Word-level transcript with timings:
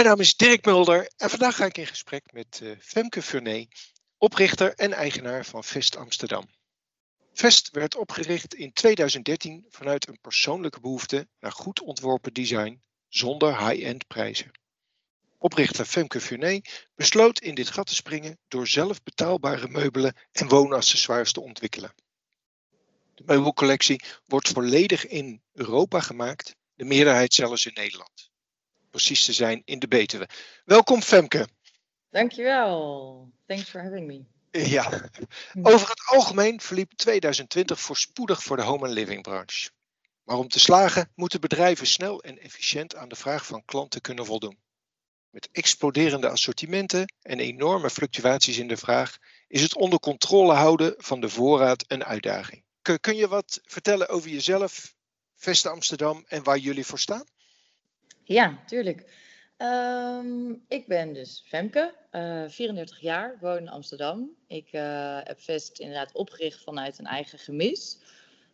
Mijn 0.00 0.12
naam 0.12 0.20
is 0.20 0.36
Dirk 0.36 0.64
Mulder 0.64 1.10
en 1.16 1.30
vandaag 1.30 1.56
ga 1.56 1.64
ik 1.64 1.78
in 1.78 1.86
gesprek 1.86 2.32
met 2.32 2.60
uh, 2.62 2.76
Femke 2.80 3.22
Furné, 3.22 3.66
oprichter 4.18 4.74
en 4.74 4.92
eigenaar 4.92 5.44
van 5.44 5.64
Vest 5.64 5.96
Amsterdam. 5.96 6.48
Vest 7.32 7.70
werd 7.70 7.96
opgericht 7.96 8.54
in 8.54 8.72
2013 8.72 9.66
vanuit 9.68 10.08
een 10.08 10.20
persoonlijke 10.20 10.80
behoefte 10.80 11.28
naar 11.40 11.52
goed 11.52 11.80
ontworpen 11.80 12.32
design 12.32 12.82
zonder 13.08 13.68
high-end 13.68 14.06
prijzen. 14.06 14.50
Oprichter 15.38 15.84
Femke 15.84 16.20
Furné 16.20 16.60
besloot 16.94 17.40
in 17.40 17.54
dit 17.54 17.68
gat 17.68 17.86
te 17.86 17.94
springen 17.94 18.38
door 18.48 18.68
zelf 18.68 19.02
betaalbare 19.02 19.68
meubelen 19.68 20.16
en 20.32 20.48
woonaccessoires 20.48 21.32
te 21.32 21.40
ontwikkelen. 21.40 21.94
De 23.14 23.22
meubelcollectie 23.26 24.02
wordt 24.26 24.48
volledig 24.48 25.06
in 25.06 25.42
Europa 25.52 26.00
gemaakt, 26.00 26.56
de 26.74 26.84
meerderheid 26.84 27.34
zelfs 27.34 27.66
in 27.66 27.74
Nederland 27.74 28.29
precies 28.90 29.24
te 29.24 29.32
zijn 29.32 29.62
in 29.64 29.78
de 29.78 29.88
Betuwe. 29.88 30.28
Welkom 30.64 31.02
Femke. 31.02 31.48
Dankjewel. 32.10 33.30
Thanks 33.46 33.68
for 33.68 33.82
having 33.82 34.06
me. 34.06 34.24
Ja, 34.50 35.10
over 35.62 35.88
het 35.88 36.02
algemeen 36.04 36.60
verliep 36.60 36.92
2020 36.92 37.80
voorspoedig 37.80 38.42
voor 38.42 38.56
de 38.56 38.62
home 38.62 38.86
and 38.86 38.94
living 38.94 39.22
branche. 39.22 39.70
Maar 40.24 40.36
om 40.36 40.48
te 40.48 40.60
slagen 40.60 41.10
moeten 41.14 41.40
bedrijven 41.40 41.86
snel 41.86 42.22
en 42.22 42.38
efficiënt 42.38 42.96
aan 42.96 43.08
de 43.08 43.16
vraag 43.16 43.46
van 43.46 43.64
klanten 43.64 44.00
kunnen 44.00 44.26
voldoen. 44.26 44.58
Met 45.30 45.48
exploderende 45.52 46.28
assortimenten 46.28 47.14
en 47.22 47.40
enorme 47.40 47.90
fluctuaties 47.90 48.58
in 48.58 48.68
de 48.68 48.76
vraag 48.76 49.16
is 49.48 49.62
het 49.62 49.76
onder 49.76 49.98
controle 50.00 50.52
houden 50.52 50.94
van 50.96 51.20
de 51.20 51.28
voorraad 51.28 51.84
een 51.86 52.04
uitdaging. 52.04 52.64
Kun 53.00 53.16
je 53.16 53.28
wat 53.28 53.60
vertellen 53.62 54.08
over 54.08 54.30
jezelf, 54.30 54.94
Veste 55.34 55.68
Amsterdam 55.68 56.24
en 56.28 56.42
waar 56.42 56.58
jullie 56.58 56.86
voor 56.86 56.98
staan? 56.98 57.24
Ja, 58.30 58.58
tuurlijk. 58.66 59.04
Ehm, 59.56 60.52
ik 60.68 60.86
ben 60.86 61.12
dus 61.12 61.44
Femke, 61.46 61.94
uh, 62.12 62.44
eh, 62.44 62.50
34 62.50 63.00
jaar, 63.00 63.36
woon 63.40 63.56
in 63.56 63.68
Amsterdam. 63.68 64.30
Ik 64.46 64.72
uh, 64.72 65.18
heb 65.22 65.40
Vest 65.40 65.78
inderdaad 65.78 66.12
opgericht 66.12 66.62
vanuit 66.62 66.98
een 66.98 67.06
eigen 67.06 67.38
gemis. 67.38 67.98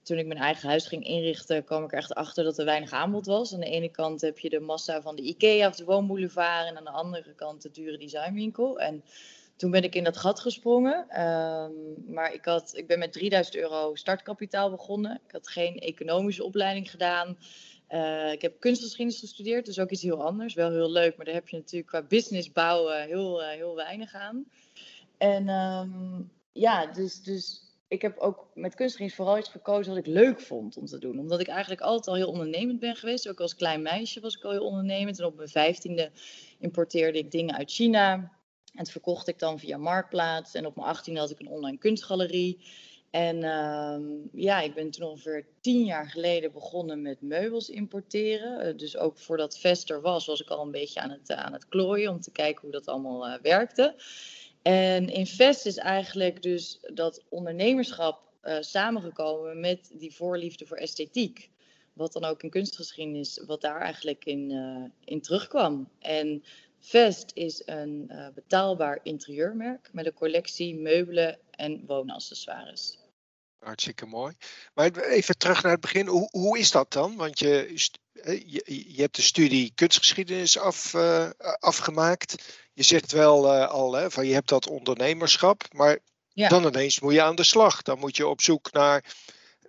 Toen 0.02 0.18
ik 0.18 0.26
mijn 0.26 0.40
eigen 0.40 0.68
huis 0.68 0.86
ging 0.86 1.04
inrichten, 1.04 1.64
kwam 1.64 1.84
ik 1.84 1.92
er 1.92 1.98
echt 1.98 2.14
achter 2.14 2.44
dat 2.44 2.58
er 2.58 2.64
weinig 2.64 2.90
aanbod 2.90 3.26
was. 3.26 3.54
Aan 3.54 3.60
de 3.60 3.66
ene 3.66 3.90
kant 3.90 4.20
heb 4.20 4.38
je 4.38 4.48
de 4.48 4.60
massa 4.60 5.02
van 5.02 5.16
de 5.16 5.22
IKEA 5.22 5.68
of 5.68 5.76
de 5.76 5.84
woonboulevard 5.84 6.68
en 6.68 6.76
aan 6.76 6.84
de 6.84 6.90
andere 6.90 7.34
kant 7.34 7.62
de 7.62 7.70
dure 7.70 7.98
designwinkel. 7.98 8.80
En 8.80 9.04
toen 9.56 9.70
ben 9.70 9.82
ik 9.82 9.94
in 9.94 10.04
dat 10.04 10.16
gat 10.16 10.40
gesprongen. 10.40 11.08
Ehm, 11.08 11.72
maar 12.06 12.32
ik, 12.32 12.44
had, 12.44 12.76
ik 12.76 12.86
ben 12.86 12.98
met 12.98 13.12
3000 13.12 13.56
euro 13.56 13.94
startkapitaal 13.94 14.70
begonnen. 14.70 15.20
Ik 15.26 15.32
had 15.32 15.48
geen 15.48 15.78
economische 15.78 16.44
opleiding 16.44 16.90
gedaan. 16.90 17.38
Uh, 17.90 18.32
ik 18.32 18.42
heb 18.42 18.60
kunstgeschiedenis 18.60 19.20
gestudeerd, 19.20 19.66
dus 19.66 19.78
ook 19.78 19.90
iets 19.90 20.02
heel 20.02 20.22
anders. 20.22 20.54
Wel 20.54 20.70
heel 20.70 20.90
leuk, 20.90 21.16
maar 21.16 21.26
daar 21.26 21.34
heb 21.34 21.48
je 21.48 21.56
natuurlijk 21.56 21.90
qua 21.90 22.02
business 22.02 22.52
bouwen 22.52 23.02
heel, 23.02 23.42
uh, 23.42 23.48
heel 23.48 23.74
weinig 23.74 24.14
aan. 24.14 24.44
En 25.18 25.48
um, 25.48 26.30
ja, 26.52 26.86
dus, 26.86 27.22
dus 27.22 27.66
ik 27.88 28.02
heb 28.02 28.18
ook 28.18 28.46
met 28.54 28.74
kunstgeschiedenis 28.74 29.14
vooral 29.14 29.38
iets 29.38 29.48
gekozen 29.48 29.94
wat 29.94 30.06
ik 30.06 30.12
leuk 30.12 30.40
vond 30.40 30.76
om 30.76 30.86
te 30.86 30.98
doen. 30.98 31.18
Omdat 31.18 31.40
ik 31.40 31.48
eigenlijk 31.48 31.80
altijd 31.80 32.08
al 32.08 32.14
heel 32.14 32.28
ondernemend 32.28 32.80
ben 32.80 32.96
geweest. 32.96 33.28
Ook 33.28 33.40
als 33.40 33.54
klein 33.54 33.82
meisje 33.82 34.20
was 34.20 34.36
ik 34.36 34.44
al 34.44 34.50
heel 34.50 34.66
ondernemend. 34.66 35.18
En 35.18 35.24
op 35.24 35.36
mijn 35.36 35.48
vijftiende 35.48 36.10
importeerde 36.58 37.18
ik 37.18 37.30
dingen 37.30 37.56
uit 37.56 37.70
China. 37.70 38.12
En 38.12 38.84
dat 38.84 38.90
verkocht 38.90 39.28
ik 39.28 39.38
dan 39.38 39.58
via 39.58 39.76
Marktplaats. 39.76 40.54
En 40.54 40.66
op 40.66 40.76
mijn 40.76 40.88
achttiende 40.88 41.20
had 41.20 41.30
ik 41.30 41.40
een 41.40 41.48
online 41.48 41.78
kunstgalerie. 41.78 42.64
En 43.16 43.36
uh, 43.36 43.96
ja, 44.32 44.60
ik 44.60 44.74
ben 44.74 44.90
toen 44.90 45.08
ongeveer 45.08 45.46
tien 45.60 45.84
jaar 45.84 46.10
geleden 46.10 46.52
begonnen 46.52 47.02
met 47.02 47.20
meubels 47.20 47.70
importeren. 47.70 48.66
Uh, 48.66 48.78
dus 48.78 48.96
ook 48.96 49.18
voordat 49.18 49.58
Vest 49.58 49.90
er 49.90 50.00
was, 50.00 50.26
was 50.26 50.40
ik 50.40 50.48
al 50.48 50.62
een 50.62 50.70
beetje 50.70 51.00
aan 51.00 51.10
het, 51.10 51.32
aan 51.32 51.52
het 51.52 51.68
klooien 51.68 52.10
om 52.10 52.20
te 52.20 52.30
kijken 52.30 52.62
hoe 52.62 52.70
dat 52.70 52.86
allemaal 52.86 53.28
uh, 53.28 53.34
werkte. 53.42 53.94
En 54.62 55.08
in 55.08 55.26
Vest 55.26 55.66
is 55.66 55.76
eigenlijk 55.76 56.42
dus 56.42 56.80
dat 56.94 57.24
ondernemerschap 57.28 58.24
samengekomen 58.60 59.60
met 59.60 59.90
die 59.94 60.14
voorliefde 60.14 60.66
voor 60.66 60.76
esthetiek. 60.76 61.50
Wat 61.92 62.12
dan 62.12 62.24
ook 62.24 62.42
in 62.42 62.50
kunstgeschiedenis, 62.50 63.42
wat 63.46 63.60
daar 63.60 63.80
eigenlijk 63.80 64.24
in, 64.24 64.50
in 65.04 65.20
terugkwam. 65.20 65.88
En 65.98 66.44
Vest 66.78 67.30
is 67.34 67.62
een 67.64 68.10
betaalbaar 68.34 69.00
interieurmerk 69.02 69.90
met 69.92 70.06
een 70.06 70.14
collectie 70.14 70.74
meubelen 70.74 71.38
en 71.50 71.86
woonaccessoires. 71.86 72.98
Hartstikke 73.66 74.06
mooi. 74.06 74.34
Maar 74.74 74.96
even 74.96 75.38
terug 75.38 75.62
naar 75.62 75.72
het 75.72 75.80
begin. 75.80 76.06
Hoe, 76.06 76.28
hoe 76.30 76.58
is 76.58 76.70
dat 76.70 76.92
dan? 76.92 77.16
Want 77.16 77.38
je, 77.38 77.72
je, 78.46 78.84
je 78.94 79.00
hebt 79.00 79.16
de 79.16 79.22
studie 79.22 79.72
kunstgeschiedenis 79.74 80.58
af, 80.58 80.94
uh, 80.94 81.30
afgemaakt. 81.58 82.34
Je 82.72 82.82
zegt 82.82 83.12
wel 83.12 83.54
uh, 83.54 83.68
al 83.68 83.92
hè, 83.92 84.10
van 84.10 84.26
je 84.26 84.32
hebt 84.32 84.48
dat 84.48 84.68
ondernemerschap. 84.68 85.62
Maar 85.72 85.98
ja. 86.32 86.48
dan 86.48 86.66
ineens 86.66 87.00
moet 87.00 87.12
je 87.12 87.22
aan 87.22 87.36
de 87.36 87.44
slag. 87.44 87.82
Dan 87.82 87.98
moet 87.98 88.16
je 88.16 88.26
op 88.26 88.40
zoek 88.40 88.72
naar 88.72 89.04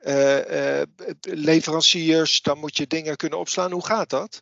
uh, 0.04 0.82
leveranciers. 1.22 2.42
Dan 2.42 2.58
moet 2.58 2.78
je 2.78 2.88
dingen 2.88 3.16
kunnen 3.16 3.40
opslaan. 3.40 3.72
Hoe 3.72 3.86
gaat 3.86 4.10
dat? 4.10 4.40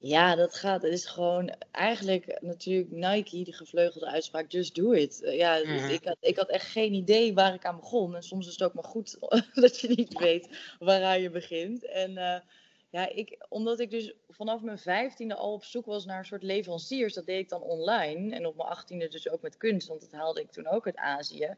Ja, 0.00 0.34
dat 0.34 0.54
gaat. 0.54 0.82
Het 0.82 0.92
is 0.92 1.06
gewoon 1.06 1.54
eigenlijk 1.70 2.38
natuurlijk 2.40 2.90
Nike, 2.90 3.44
de 3.44 3.52
gevleugelde 3.52 4.06
uitspraak, 4.06 4.50
just 4.50 4.74
do 4.74 4.92
it. 4.92 5.22
Eh, 5.22 5.36
ja, 5.36 5.58
dus 5.58 5.90
ik, 5.90 6.04
had, 6.04 6.16
ik 6.20 6.36
had 6.36 6.48
echt 6.48 6.66
geen 6.66 6.92
idee 6.92 7.34
waar 7.34 7.54
ik 7.54 7.64
aan 7.64 7.76
begon. 7.76 8.14
En 8.14 8.22
soms 8.22 8.46
is 8.46 8.52
het 8.52 8.62
ook 8.62 8.74
maar 8.74 8.84
goed 8.84 9.16
dat 9.54 9.80
je 9.80 9.88
niet 9.88 10.18
weet 10.18 10.48
waaraan 10.78 11.20
je 11.20 11.30
begint. 11.30 11.84
En 11.84 12.10
uh, 12.10 12.36
ja, 12.90 13.08
ik, 13.08 13.46
omdat 13.48 13.80
ik 13.80 13.90
dus 13.90 14.14
vanaf 14.28 14.62
mijn 14.62 14.78
vijftiende 14.78 15.34
al 15.34 15.52
op 15.52 15.64
zoek 15.64 15.86
was 15.86 16.04
naar 16.04 16.18
een 16.18 16.24
soort 16.24 16.42
leveranciers, 16.42 17.14
dat 17.14 17.26
deed 17.26 17.40
ik 17.40 17.48
dan 17.48 17.62
online. 17.62 18.34
En 18.34 18.46
op 18.46 18.56
mijn 18.56 18.68
achttiende 18.68 19.08
dus 19.08 19.30
ook 19.30 19.42
met 19.42 19.56
kunst, 19.56 19.88
want 19.88 20.00
dat 20.00 20.12
haalde 20.12 20.40
ik 20.40 20.50
toen 20.50 20.66
ook 20.66 20.86
uit 20.86 20.96
Azië. 20.96 21.54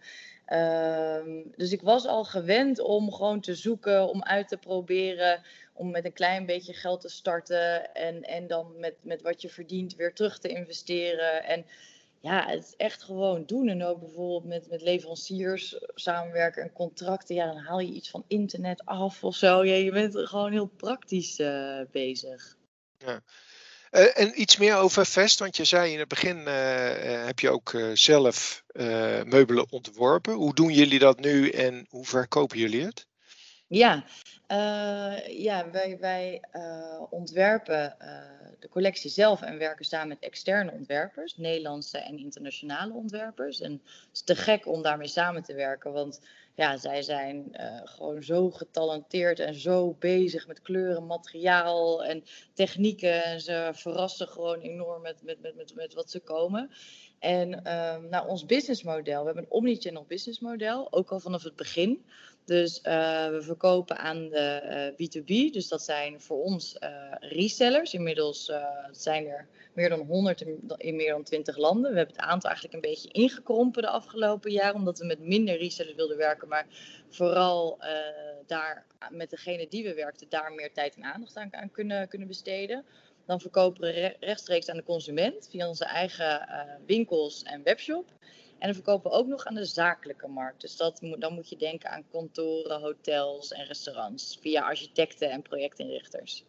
Um, 0.53 1.53
dus 1.57 1.73
ik 1.73 1.83
was 1.83 2.07
al 2.07 2.25
gewend 2.25 2.79
om 2.79 3.13
gewoon 3.13 3.41
te 3.41 3.55
zoeken, 3.55 4.09
om 4.09 4.23
uit 4.23 4.49
te 4.49 4.57
proberen, 4.57 5.43
om 5.81 5.91
met 5.91 6.05
een 6.05 6.13
klein 6.13 6.47
beetje 6.47 6.73
geld 6.73 7.01
te 7.01 7.09
starten 7.09 7.95
en, 7.95 8.23
en 8.23 8.47
dan 8.47 8.75
met, 8.79 8.95
met 9.03 9.23
wat 9.23 9.43
je 9.43 9.49
verdient 9.49 9.97
weer 9.97 10.15
terug 10.15 10.39
te 10.39 10.49
investeren. 10.49 11.45
En 11.45 11.67
ja, 12.21 12.47
het 12.49 12.65
is 12.65 12.75
echt 12.77 13.03
gewoon 13.03 13.45
doen. 13.47 13.69
En 13.69 13.85
ook 13.85 14.01
bijvoorbeeld 14.01 14.45
met, 14.45 14.71
met 14.71 14.83
leveranciers 14.83 15.79
samenwerken 15.95 16.63
en 16.63 16.73
contracten. 16.73 17.35
Ja, 17.35 17.47
dan 17.47 17.57
haal 17.57 17.81
je 17.81 17.93
iets 17.93 18.11
van 18.11 18.25
internet 18.29 18.85
af 18.85 19.25
of 19.25 19.37
zo. 19.37 19.65
Ja, 19.65 19.75
je 19.75 19.91
bent 19.91 20.17
gewoon 20.19 20.53
heel 20.53 20.67
praktisch 20.67 21.39
uh, 21.39 21.81
bezig. 21.91 22.57
Ja. 22.99 23.23
Uh, 23.91 24.19
en 24.19 24.41
iets 24.41 24.57
meer 24.57 24.77
over 24.77 25.07
Vest, 25.07 25.39
want 25.39 25.57
je 25.57 25.65
zei 25.65 25.93
in 25.93 25.99
het 25.99 26.09
begin 26.09 26.39
uh, 26.39 27.25
heb 27.27 27.39
je 27.39 27.51
ook 27.51 27.81
zelf 27.95 28.65
meubelen 29.25 29.67
ontworpen. 29.71 30.33
Hoe 30.33 30.55
doen 30.55 30.73
jullie 30.73 30.99
dat 30.99 31.21
nu 31.21 31.51
en 31.51 31.87
hoe 31.89 32.07
verkopen 32.07 32.59
jullie 32.59 32.85
het? 32.85 33.09
Ja, 33.73 34.05
ja 35.29 35.71
wij, 35.71 35.97
wij 36.01 36.43
ontwerpen 37.11 37.97
de 38.59 38.69
collectie 38.69 39.11
zelf 39.11 39.43
en 39.43 39.59
werken 39.59 39.85
samen 39.85 40.09
met 40.09 40.19
externe 40.19 40.73
ontwerpers, 40.73 41.37
Nederlandse 41.37 41.99
en 41.99 42.19
internationale 42.19 42.93
ontwerpers. 42.93 43.61
En 43.61 43.73
het 43.73 44.09
is 44.13 44.23
te 44.23 44.37
gek 44.37 44.67
om 44.67 44.83
daarmee 44.83 45.09
samen 45.09 45.43
te 45.43 45.55
werken, 45.55 45.93
want 45.93 46.21
ja, 46.55 46.77
zij 46.77 47.03
zijn 47.03 47.57
gewoon 47.85 48.23
zo 48.23 48.51
getalenteerd 48.51 49.39
en 49.39 49.55
zo 49.55 49.97
bezig 49.99 50.47
met 50.47 50.63
kleuren, 50.63 51.07
materiaal 51.07 52.05
en 52.05 52.25
technieken. 52.55 53.25
En 53.25 53.41
ze 53.41 53.71
verrassen 53.73 54.29
gewoon 54.29 54.61
enorm 54.61 55.03
met, 55.03 55.23
met, 55.23 55.41
met, 55.41 55.57
met, 55.57 55.75
met 55.75 55.95
wat 55.95 56.11
ze 56.11 56.21
komen. 56.21 56.71
En 57.19 57.53
um, 57.53 58.09
nou, 58.09 58.29
ons 58.29 58.47
businessmodel, 58.47 59.21
we 59.21 59.27
hebben 59.27 59.45
een 59.45 59.51
omnichannel 59.51 60.05
businessmodel, 60.09 60.93
ook 60.93 61.11
al 61.11 61.21
vanaf 61.21 61.43
het 61.43 61.57
begin. 61.57 62.05
Dus 62.51 62.79
uh, 62.79 63.29
we 63.29 63.43
verkopen 63.43 63.99
aan 63.99 64.29
de 64.29 64.93
uh, 64.99 65.09
B2B, 65.09 65.53
dus 65.53 65.69
dat 65.69 65.83
zijn 65.83 66.21
voor 66.21 66.43
ons 66.43 66.77
uh, 66.81 66.91
resellers. 67.21 67.95
Inmiddels 67.95 68.53
zijn 68.91 69.27
er 69.27 69.49
meer 69.73 69.89
dan 69.89 70.01
100 70.01 70.45
in, 70.77 70.97
meer 70.97 71.11
dan 71.11 71.23
20 71.23 71.57
landen. 71.57 71.91
We 71.91 71.97
hebben 71.97 72.17
het 72.17 72.25
aantal 72.25 72.51
eigenlijk 72.51 72.75
een 72.75 72.91
beetje 72.91 73.09
ingekrompen 73.09 73.83
de 73.83 73.89
afgelopen 73.89 74.51
jaren, 74.51 74.75
omdat 74.75 74.99
we 74.99 75.07
met 75.07 75.21
minder 75.21 75.59
resellers 75.59 75.97
wilden 75.97 76.17
werken, 76.17 76.49
maar 76.49 76.67
vooral 77.09 77.79
daar 78.47 78.87
met 79.11 79.31
degene 79.31 79.67
die 79.69 79.85
we 79.85 79.95
werkten, 79.95 80.27
daar 80.29 80.53
meer 80.53 80.73
tijd 80.73 80.97
en 80.97 81.05
aandacht 81.05 81.37
aan, 81.37 81.55
aan 81.55 81.71
kunnen, 81.71 82.09
kunnen 82.09 82.29
besteden. 82.29 82.85
Dan 83.27 83.41
verkopen 83.41 83.81
we 83.81 84.17
rechtstreeks 84.21 84.69
aan 84.69 84.77
de 84.77 84.83
consument 84.83 85.49
via 85.51 85.69
onze 85.69 85.85
eigen 85.85 86.49
winkels 86.87 87.43
en 87.43 87.63
webshop. 87.63 88.13
En 88.61 88.67
dan 88.67 88.75
verkopen 88.75 89.11
we 89.11 89.17
ook 89.17 89.27
nog 89.27 89.45
aan 89.45 89.55
de 89.55 89.65
zakelijke 89.65 90.29
markt. 90.29 90.61
Dus 90.61 90.77
dat, 90.77 91.01
dan 91.19 91.35
moet 91.35 91.49
je 91.49 91.57
denken 91.57 91.91
aan 91.91 92.09
kantoren, 92.11 92.81
hotels 92.81 93.53
en 93.53 93.65
restaurants 93.65 94.39
via 94.41 94.63
architecten 94.63 95.31
en 95.31 95.43
projectinrichters. 95.43 96.45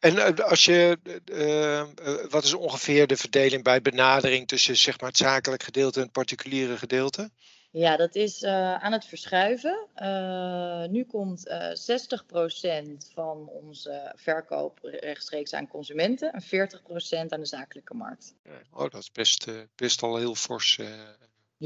En 0.00 0.18
eh, 0.18 0.44
als 0.44 0.64
je, 0.64 0.98
uh, 1.32 2.30
wat 2.30 2.44
is 2.44 2.54
ongeveer 2.54 3.06
de 3.06 3.16
verdeling 3.16 3.62
bij 3.62 3.82
benadering 3.82 4.48
tussen 4.48 4.76
zeg 4.76 5.00
maar, 5.00 5.08
het 5.08 5.18
zakelijk 5.18 5.62
gedeelte 5.62 5.98
en 5.98 6.04
het 6.04 6.12
particuliere 6.12 6.76
gedeelte? 6.76 7.30
Ja, 7.70 7.96
dat 7.96 8.14
is 8.14 8.42
uh, 8.42 8.74
aan 8.74 8.92
het 8.92 9.04
verschuiven. 9.04 9.86
Uh, 9.96 10.84
nu 10.86 11.04
komt 11.04 11.48
uh, 11.48 11.70
60% 11.70 13.12
van 13.14 13.48
onze 13.48 14.12
verkoop 14.16 14.78
rechtstreeks 14.82 15.54
aan 15.54 15.68
consumenten 15.68 16.32
en 16.32 16.42
40% 16.42 17.28
aan 17.28 17.40
de 17.40 17.46
zakelijke 17.46 17.94
markt. 17.94 18.34
Oh, 18.72 18.90
dat 18.90 19.00
is 19.00 19.12
best, 19.12 19.46
best 19.74 20.02
al 20.02 20.16
heel 20.16 20.34
fors. 20.34 20.78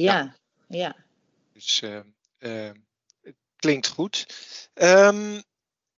Ja, 0.02 0.36
ja. 0.68 0.78
ja. 0.78 0.96
Dus 1.52 1.80
het 3.20 3.36
klinkt 3.56 3.86
goed. 3.86 4.26
Um, 4.74 5.42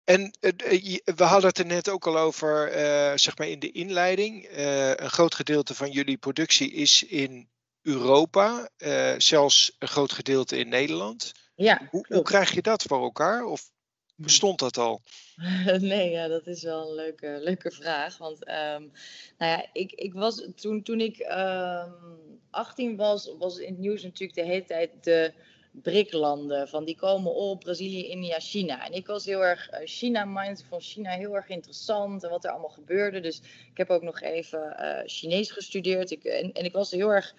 en 0.04 0.34
we 0.40 1.24
hadden 1.24 1.48
het 1.48 1.58
er 1.58 1.66
net 1.66 1.88
ook 1.88 2.06
al 2.06 2.18
over, 2.18 2.70
zeg 3.18 3.38
maar 3.38 3.48
in 3.48 3.58
de 3.58 3.70
inleiding. 3.70 4.48
een 4.96 5.10
groot 5.10 5.34
gedeelte 5.34 5.74
van 5.74 5.90
jullie 5.90 6.16
productie 6.16 6.72
is 6.72 7.02
in 7.02 7.48
Europa, 7.88 8.70
uh, 8.78 9.14
zelfs 9.18 9.76
een 9.78 9.88
groot 9.88 10.12
gedeelte 10.12 10.58
in 10.58 10.68
Nederland. 10.68 11.32
Ja, 11.54 11.88
hoe, 11.90 12.06
hoe, 12.08 12.22
krijg 12.22 12.54
je 12.54 12.62
dat 12.62 12.82
voor 12.82 13.02
elkaar? 13.02 13.44
Of 13.44 13.70
bestond 14.18 14.58
dat 14.58 14.76
al? 14.76 15.02
nee, 15.78 16.10
ja, 16.10 16.28
dat 16.28 16.46
is 16.46 16.62
wel 16.62 16.88
een 16.88 16.94
leuke, 16.94 17.38
leuke 17.40 17.70
vraag. 17.70 18.18
Want 18.18 18.48
um, 18.48 18.92
nou 19.38 19.52
ja, 19.52 19.66
ik, 19.72 19.92
ik 19.92 20.12
was, 20.12 20.48
toen, 20.56 20.82
toen 20.82 21.00
ik 21.00 21.18
um, 21.18 21.26
ehm, 21.26 21.92
18 22.50 22.96
was, 22.96 23.34
was 23.38 23.58
in 23.58 23.70
het 23.70 23.78
nieuws 23.78 24.02
natuurlijk 24.02 24.38
de 24.38 24.44
hele 24.44 24.64
tijd 24.64 24.90
de 25.04 25.32
BRIC-landen. 25.70 26.68
Van 26.68 26.84
die 26.84 26.96
komen 26.96 27.34
op, 27.34 27.60
Brazilië, 27.60 28.08
India, 28.08 28.40
China. 28.40 28.86
En 28.86 28.92
ik 28.92 29.06
was 29.06 29.24
heel 29.24 29.44
erg 29.44 29.72
uh, 29.72 29.78
China-mind, 29.84 30.64
van 30.68 30.80
China 30.80 31.10
heel 31.10 31.36
erg 31.36 31.48
interessant 31.48 32.24
en 32.24 32.30
wat 32.30 32.44
er 32.44 32.50
allemaal 32.50 32.68
gebeurde. 32.68 33.20
Dus 33.20 33.40
ik 33.70 33.76
heb 33.76 33.90
ook 33.90 34.02
nog 34.02 34.20
even 34.20 34.76
uh, 34.80 34.98
Chinees 35.04 35.50
gestudeerd. 35.50 36.10
Ik, 36.10 36.24
en, 36.24 36.52
en 36.52 36.64
ik 36.64 36.72
was 36.72 36.90
heel 36.90 37.12
erg 37.12 37.34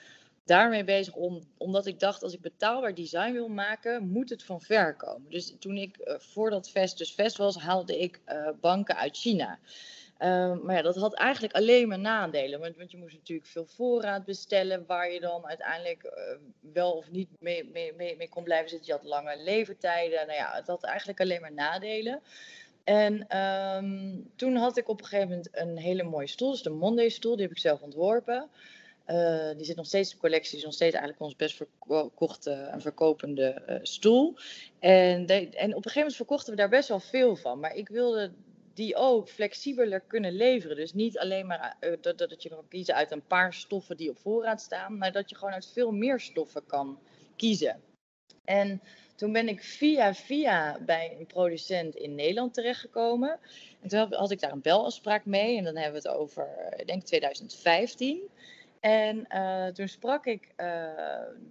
daarmee 0.50 0.84
bezig 0.84 1.14
om, 1.14 1.42
omdat 1.58 1.86
ik 1.86 2.00
dacht 2.00 2.24
als 2.24 2.34
ik 2.34 2.42
betaalbaar 2.42 2.94
design 2.94 3.32
wil 3.32 3.48
maken, 3.48 4.08
moet 4.08 4.30
het 4.30 4.44
van 4.44 4.62
ver 4.62 4.96
komen. 4.96 5.30
Dus 5.30 5.56
toen 5.60 5.78
ik 5.78 5.98
uh, 6.00 6.14
voordat 6.18 6.70
Vest 6.70 6.98
dus 6.98 7.36
was, 7.36 7.56
haalde 7.56 8.00
ik 8.00 8.20
uh, 8.28 8.50
banken 8.62 8.96
uit 8.96 9.18
China. 9.18 9.60
Uh, 10.20 10.60
maar 10.62 10.76
ja, 10.76 10.82
dat 10.82 10.96
had 10.96 11.14
eigenlijk 11.14 11.56
alleen 11.56 11.88
maar 11.88 12.00
nadelen. 12.00 12.60
Want, 12.60 12.78
want, 12.78 12.92
je 12.92 12.98
moest 12.98 13.16
natuurlijk 13.16 13.48
veel 13.48 13.66
voorraad 13.66 14.26
bestellen, 14.26 14.86
waar 14.88 15.12
je 15.12 15.20
dan 15.20 15.48
uiteindelijk 15.48 16.04
uh, 16.04 16.74
wel 16.74 16.92
of 16.92 17.12
niet 17.12 17.30
mee, 17.40 17.70
mee, 17.72 18.16
mee, 18.16 18.30
kon 18.30 18.44
blijven 18.44 18.70
zitten. 18.70 18.88
Je 18.88 18.94
had 18.94 19.04
lange 19.04 19.44
levertijden. 19.44 20.28
Nou 20.28 20.38
ja, 20.38 20.52
het 20.54 20.68
had 20.68 20.84
eigenlijk 20.84 21.20
alleen 21.20 21.42
maar 21.42 21.54
nadelen. 21.54 22.22
En 22.84 23.38
um, 23.38 24.30
toen 24.36 24.56
had 24.56 24.78
ik 24.78 24.88
op 24.90 25.00
een 25.00 25.06
gegeven 25.06 25.30
moment 25.30 25.50
een 25.52 25.78
hele 25.78 26.04
mooie 26.04 26.28
stoel. 26.28 26.52
Dus 26.52 26.62
de 26.62 26.70
Monday 26.70 27.10
stoel, 27.10 27.36
die 27.36 27.42
heb 27.42 27.52
ik 27.52 27.60
zelf 27.62 27.82
ontworpen. 27.82 28.50
Uh, 29.10 29.50
die 29.56 29.66
zit 29.66 29.76
nog 29.76 29.86
steeds 29.86 30.10
in 30.10 30.16
de 30.16 30.22
collectie. 30.22 30.50
Die 30.50 30.60
is 30.60 30.66
nog 30.66 30.74
steeds 30.74 30.96
eigenlijk 30.96 31.24
ons 31.24 31.36
best 31.36 31.56
verkochte 31.56 32.52
en 32.52 32.82
verkopende 32.82 33.62
uh, 33.70 33.76
stoel. 33.82 34.38
En, 34.80 35.28
en 35.28 35.48
op 35.50 35.56
een 35.56 35.72
gegeven 35.74 35.94
moment 35.96 36.16
verkochten 36.16 36.52
we 36.52 36.60
daar 36.60 36.70
best 36.70 36.90
wel 36.90 37.00
veel 37.00 37.36
van. 37.36 37.60
Maar 37.60 37.76
ik 37.76 37.88
wilde 37.88 38.32
die 38.74 38.96
ook 38.96 39.30
flexibeler 39.30 40.00
kunnen 40.00 40.34
leveren. 40.34 40.76
Dus 40.76 40.94
niet 40.94 41.20
alleen 41.20 41.48
maar 41.48 41.78
uh, 41.82 41.94
dat, 42.02 42.18
dat 42.18 42.44
je 42.44 42.50
kan 42.50 42.68
kiezen 42.68 42.96
uit 42.96 43.12
een 43.12 43.26
paar 43.28 43.54
stoffen 43.54 43.98
die 43.98 44.10
op 44.10 44.20
voorraad 44.20 44.62
staan. 44.62 44.98
Maar 44.98 45.12
dat 45.12 45.30
je 45.30 45.36
gewoon 45.36 45.54
uit 45.54 45.72
veel 45.74 45.92
meer 45.92 46.20
stoffen 46.20 46.66
kan 46.66 47.00
kiezen. 47.36 47.82
En 48.46 48.82
toen 49.16 49.32
ben 49.32 49.48
ik 49.48 49.64
via 49.64 50.14
via 50.14 50.80
bij 50.86 51.16
een 51.20 51.26
producent 51.26 51.96
in 51.96 52.16
Nederland 52.16 52.54
terechtgekomen. 52.54 53.40
En 53.82 53.90
toen 53.90 54.14
had 54.14 54.32
ik 54.32 54.40
daar 54.40 54.52
een 54.52 54.62
belafspraak 54.62 55.26
mee. 55.26 55.58
En 55.58 55.64
dan 55.64 55.76
hebben 55.76 56.02
we 56.02 56.10
het 56.10 56.18
over, 56.18 56.74
ik 56.78 56.88
denk 56.88 57.04
2015. 57.04 58.30
En 58.80 59.26
uh, 59.30 59.68
toen 59.68 59.88
sprak 59.88 60.26
ik 60.26 60.44
uh, 60.44 60.56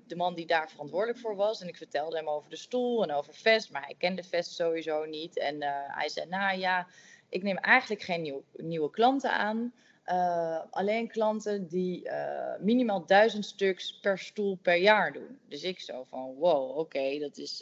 de 0.06 0.16
man 0.16 0.34
die 0.34 0.46
daar 0.46 0.70
verantwoordelijk 0.70 1.18
voor 1.18 1.36
was. 1.36 1.60
En 1.60 1.68
ik 1.68 1.76
vertelde 1.76 2.16
hem 2.16 2.28
over 2.28 2.50
de 2.50 2.56
stoel 2.56 3.02
en 3.02 3.10
over 3.10 3.34
Vest. 3.34 3.70
Maar 3.72 3.84
hij 3.84 3.94
kende 3.98 4.22
Vest 4.22 4.52
sowieso 4.52 5.04
niet. 5.04 5.38
En 5.38 5.54
uh, 5.54 5.68
hij 5.72 6.08
zei, 6.08 6.26
nou 6.28 6.58
ja, 6.58 6.86
ik 7.28 7.42
neem 7.42 7.56
eigenlijk 7.56 8.02
geen 8.02 8.22
nieuw, 8.22 8.42
nieuwe 8.56 8.90
klanten 8.90 9.30
aan. 9.30 9.72
alleen 10.70 11.08
klanten 11.08 11.68
die 11.68 12.10
minimaal 12.60 13.06
duizend 13.06 13.44
stuks 13.44 13.98
per 14.00 14.18
stoel 14.18 14.58
per 14.62 14.76
jaar 14.76 15.12
doen. 15.12 15.38
Dus 15.48 15.62
ik 15.62 15.80
zo 15.80 16.04
van, 16.04 16.34
wow, 16.34 16.78
oké, 16.78 17.18
dat, 17.18 17.38
is, 17.38 17.58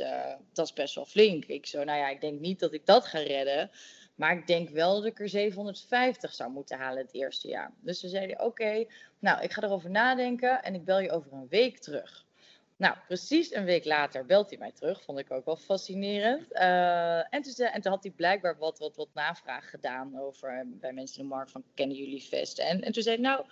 dat 0.52 0.66
is 0.66 0.72
best 0.72 0.94
wel 0.94 1.04
flink. 1.04 1.44
Ik 1.44 1.66
zo, 1.66 1.84
nou 1.84 1.98
ja, 1.98 2.08
ik 2.08 2.20
denk 2.20 2.40
niet 2.40 2.60
dat 2.60 2.72
ik 2.72 2.86
dat 2.86 3.06
ga 3.06 3.18
redden. 3.18 3.70
Maar 4.16 4.36
ik 4.36 4.46
denk 4.46 4.68
wel 4.68 4.94
dat 4.94 5.04
ik 5.04 5.20
er 5.20 5.28
750 5.28 6.34
zou 6.34 6.50
moeten 6.50 6.78
halen 6.78 7.02
het 7.02 7.14
eerste 7.14 7.48
jaar. 7.48 7.72
Dus 7.80 8.00
ze 8.00 8.08
zeiden: 8.08 8.40
Oké, 8.40 8.84
nou, 9.18 9.42
ik 9.42 9.52
ga 9.52 9.62
erover 9.62 9.90
nadenken 9.90 10.62
en 10.62 10.74
ik 10.74 10.84
bel 10.84 11.00
je 11.00 11.10
over 11.10 11.32
een 11.32 11.48
week 11.48 11.78
terug. 11.78 12.26
Nou, 12.78 12.96
precies 13.06 13.54
een 13.54 13.64
week 13.64 13.84
later 13.84 14.26
belt 14.26 14.50
hij 14.50 14.58
mij 14.58 14.72
terug. 14.72 15.02
Vond 15.02 15.18
ik 15.18 15.30
ook 15.30 15.44
wel 15.44 15.56
fascinerend. 15.56 16.52
Uh, 16.52 17.34
en, 17.34 17.42
toen, 17.42 17.66
en, 17.66 17.80
toen, 17.80 17.92
had 17.92 18.02
hij 18.02 18.12
blijkbaar 18.12 18.58
wat, 18.58 18.78
wat, 18.78 18.96
wat 18.96 19.08
navraag 19.14 19.70
gedaan 19.70 20.20
over 20.20 20.48
eh, 20.48 20.60
bij 20.64 20.92
mensen 20.92 21.18
in 21.18 21.28
de 21.28 21.34
markt 21.34 21.50
van 21.50 21.64
kennen 21.74 21.96
jullie 21.96 22.22
Vest? 22.22 22.58
En, 22.58 22.82
en 22.82 22.92
toen 22.92 23.02
zei 23.02 23.14
hij, 23.14 23.24
nou, 23.24 23.44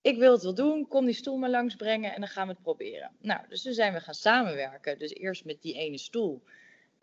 ik 0.00 0.18
wil 0.18 0.32
het 0.32 0.42
wel 0.42 0.54
doen. 0.54 0.88
Kom 0.88 1.04
die 1.04 1.14
stoel 1.14 1.36
maar 1.36 1.50
langsbrengen 1.50 2.14
en 2.14 2.20
dan 2.20 2.28
gaan 2.28 2.46
we 2.46 2.52
het 2.52 2.62
proberen. 2.62 3.10
Nou, 3.20 3.40
dus 3.48 3.62
toen 3.62 3.72
zijn 3.72 3.92
we 3.92 4.00
gaan 4.00 4.14
samenwerken. 4.14 4.98
Dus 4.98 5.14
eerst 5.14 5.44
met 5.44 5.62
die 5.62 5.74
ene 5.74 5.98
stoel. 5.98 6.42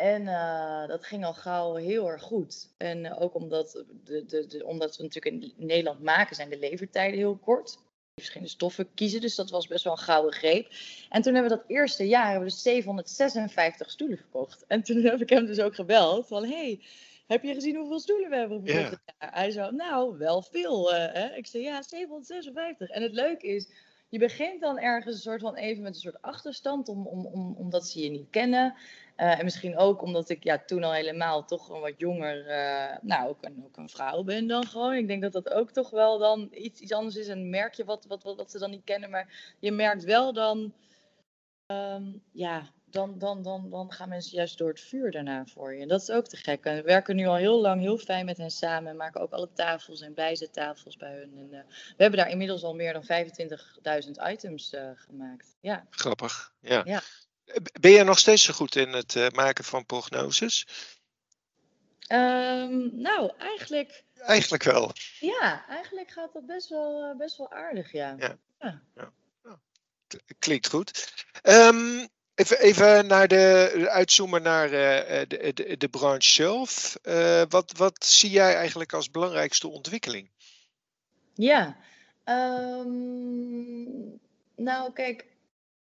En 0.02 0.22
uh, 0.22 0.88
dat 0.88 1.06
ging 1.06 1.26
al 1.26 1.34
gauw 1.34 1.76
heel 1.76 2.10
erg 2.10 2.22
goed. 2.22 2.70
En 2.78 3.06
uh, 3.06 3.22
ook 3.22 3.36
omdat, 3.36 3.84
de, 4.04 4.26
de, 4.26 4.48
de, 4.48 4.66
omdat 4.66 4.98
we 4.98 5.04
natuurlijk 5.04 5.36
in 5.36 5.54
Nederland 5.66 6.04
maken, 6.04 6.36
zijn 6.36 6.50
de 6.50 6.60
levertijden 6.60 7.18
heel 7.18 7.38
kort. 7.38 7.78
Verschillende 8.16 8.54
stoffen 8.54 8.94
kiezen, 8.94 9.22
dus 9.22 9.36
dat 9.36 9.50
was 9.50 9.68
best 9.68 9.84
wel 9.84 9.94
een 9.94 10.00
gouden 10.00 10.34
greep. 10.34 10.68
En 11.10 11.22
toen 11.22 11.34
hebben 11.34 11.52
we 11.52 11.58
dat 11.58 11.68
eerste 11.68 12.08
jaar 12.08 12.30
hebben 12.30 12.44
we 12.44 12.50
dus 12.50 12.62
756 12.62 13.90
stoelen 13.90 14.18
verkocht. 14.18 14.66
En 14.68 14.84
toen 14.84 15.04
heb 15.12 15.22
ik 15.22 15.30
hem 15.30 15.46
dus 15.46 15.60
ook 15.60 15.76
gebeld 15.76 16.28
van, 16.28 16.46
hey, 16.46 16.82
heb 17.28 17.44
je 17.44 17.54
gezien 17.54 17.76
hoeveel 17.76 18.00
stoelen 18.00 18.30
we 18.30 18.36
hebben 18.36 18.66
verkocht? 18.66 19.02
Yeah. 19.20 19.34
Hij 19.34 19.52
zei, 19.52 19.72
nou, 19.72 20.18
wel 20.18 20.42
veel. 20.42 20.94
Uh, 20.94 20.98
hè? 20.98 21.36
Ik 21.36 21.48
zei, 21.48 21.64
ja, 21.64 21.82
756. 21.82 22.90
En 22.90 23.02
het 23.02 23.14
leuke 23.14 23.48
is, 23.48 23.68
je 24.12 24.20
begint 24.20 24.62
dan 24.62 24.80
ergens 24.80 25.16
een 25.16 25.22
soort 25.22 25.42
van 25.42 25.56
even 25.56 25.84
met 25.84 25.96
een 25.96 26.02
soort 26.02 26.22
achterstand, 26.22 26.90
om, 26.90 27.08
om, 27.08 27.26
om, 27.26 27.56
omdat 27.58 27.88
ze 27.88 28.04
je 28.04 28.10
niet 28.10 28.30
kennen. 28.30 28.74
Uh, 29.18 29.40
en 29.40 29.44
misschien 29.44 29.78
ook 29.78 30.02
omdat 30.02 30.30
ik 30.30 30.44
ja, 30.44 30.64
toen 30.66 30.84
al 30.84 30.94
helemaal 30.94 31.46
toch 31.46 31.70
een 31.70 31.80
wat 31.80 31.94
jonger, 31.98 32.48
uh, 32.48 32.98
nou 33.02 33.30
ook 33.30 33.38
een, 33.42 33.64
ook 33.66 33.78
een 33.78 33.90
vrouw 33.90 34.24
ben 34.24 34.48
dan 34.48 34.66
gewoon. 34.66 34.94
Ik 34.94 35.08
denk 35.08 35.22
dat 35.22 35.32
dat 35.32 35.50
ook 35.50 35.72
toch 35.72 35.90
wel 35.90 36.18
dan 36.18 36.48
iets, 36.52 36.80
iets 36.80 36.94
anders 36.94 37.16
is. 37.16 37.28
En 37.28 37.50
merk 37.50 37.74
je 37.74 37.86
wat, 37.86 38.06
wat, 38.06 38.24
wat, 38.24 38.52
ze 38.52 38.60
dan 38.60 38.70
niet 38.70 38.84
kennen. 38.84 39.10
Maar 39.10 39.56
je 39.60 39.72
merkt 39.72 40.04
wel 40.04 40.34
dan, 40.34 40.74
um, 41.68 42.24
ja, 42.32 42.72
dan, 42.92 43.20
dan, 43.20 43.42
dan, 43.42 43.70
dan 43.70 43.92
gaan 43.92 44.10
mensen 44.10 44.38
juist 44.38 44.58
door 44.58 44.70
het 44.70 44.82
vuur 44.82 45.12
daarna 45.12 45.46
voor 45.46 45.74
je. 45.74 45.82
En 45.82 45.88
dat 45.88 46.02
is 46.02 46.10
ook 46.10 46.28
te 46.28 46.38
gek. 46.38 46.64
We 46.64 46.82
werken 46.82 47.16
nu 47.16 47.26
al 47.26 47.36
heel 47.36 47.62
lang 47.62 47.82
heel 47.82 47.98
fijn 47.98 48.26
met 48.26 48.38
hen 48.38 48.52
samen. 48.52 48.90
En 48.90 48.98
maken 48.98 49.22
ook 49.22 49.32
alle 49.32 49.50
tafels 49.54 50.02
en 50.02 50.14
bijzettafels 50.14 50.98
bij 50.98 51.14
hun. 51.14 51.34
En, 51.38 51.48
uh, 51.52 51.60
we 51.68 52.04
hebben 52.04 52.20
daar 52.20 52.30
inmiddels 52.30 52.64
al 52.64 52.76
meer 52.76 52.94
dan 52.94 53.04
25.000 53.04 54.12
items 54.32 54.74
uh, 54.74 54.90
gemaakt. 54.96 55.56
Ja. 55.60 55.86
Grappig, 55.90 56.54
ja. 56.60 56.82
ja. 56.86 57.02
Ben 57.80 57.92
je 57.92 58.04
nog 58.04 58.20
steeds 58.20 58.44
zo 58.44 58.54
goed 58.54 58.76
in 58.76 58.90
het 58.90 59.16
uh, 59.16 59.30
maken 59.30 59.64
van 59.64 59.86
prognoses? 59.86 60.68
Um, 62.12 63.02
nou, 63.02 63.32
eigenlijk. 63.38 64.04
Eigenlijk 64.16 64.64
wel. 64.64 64.92
Ja, 65.20 65.66
eigenlijk 65.68 66.12
gaat 66.12 66.34
dat 66.34 66.46
best 66.46 66.70
wel, 66.70 67.16
best 67.18 67.38
wel 67.38 67.52
aardig, 67.52 67.92
ja. 67.92 68.16
ja. 68.18 68.38
ja. 68.60 68.82
ja. 68.96 69.12
Klinkt 70.40 70.70
goed. 70.70 71.14
Um, 71.44 72.10
Even, 72.36 72.60
even 72.60 73.08
naar 73.08 73.28
de, 73.28 73.86
uitzoomen 73.90 74.42
naar 74.42 74.66
uh, 74.66 75.22
de, 75.28 75.52
de, 75.54 75.78
de 75.78 75.88
branche 75.88 76.30
zelf. 76.30 77.00
Uh, 77.04 77.44
wat, 77.50 77.72
wat 77.78 78.06
zie 78.06 78.30
jij 78.30 78.56
eigenlijk 78.56 78.94
als 78.94 79.12
belangrijkste 79.12 79.68
ontwikkeling? 79.68 80.30
Ja, 81.34 81.78
um, 82.26 84.20
nou 84.56 84.94
kijk, 84.94 85.26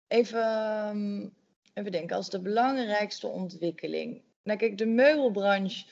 even, 0.09 0.47
um, 0.89 1.35
even 1.75 1.93
denken. 1.93 2.17
Als 2.17 2.31
de 2.31 2.41
belangrijkste 2.41 3.27
ontwikkeling. 3.27 4.23
Nou 4.43 4.59
kijk, 4.59 4.79
de 4.79 4.87
meubelbranche 4.87 5.85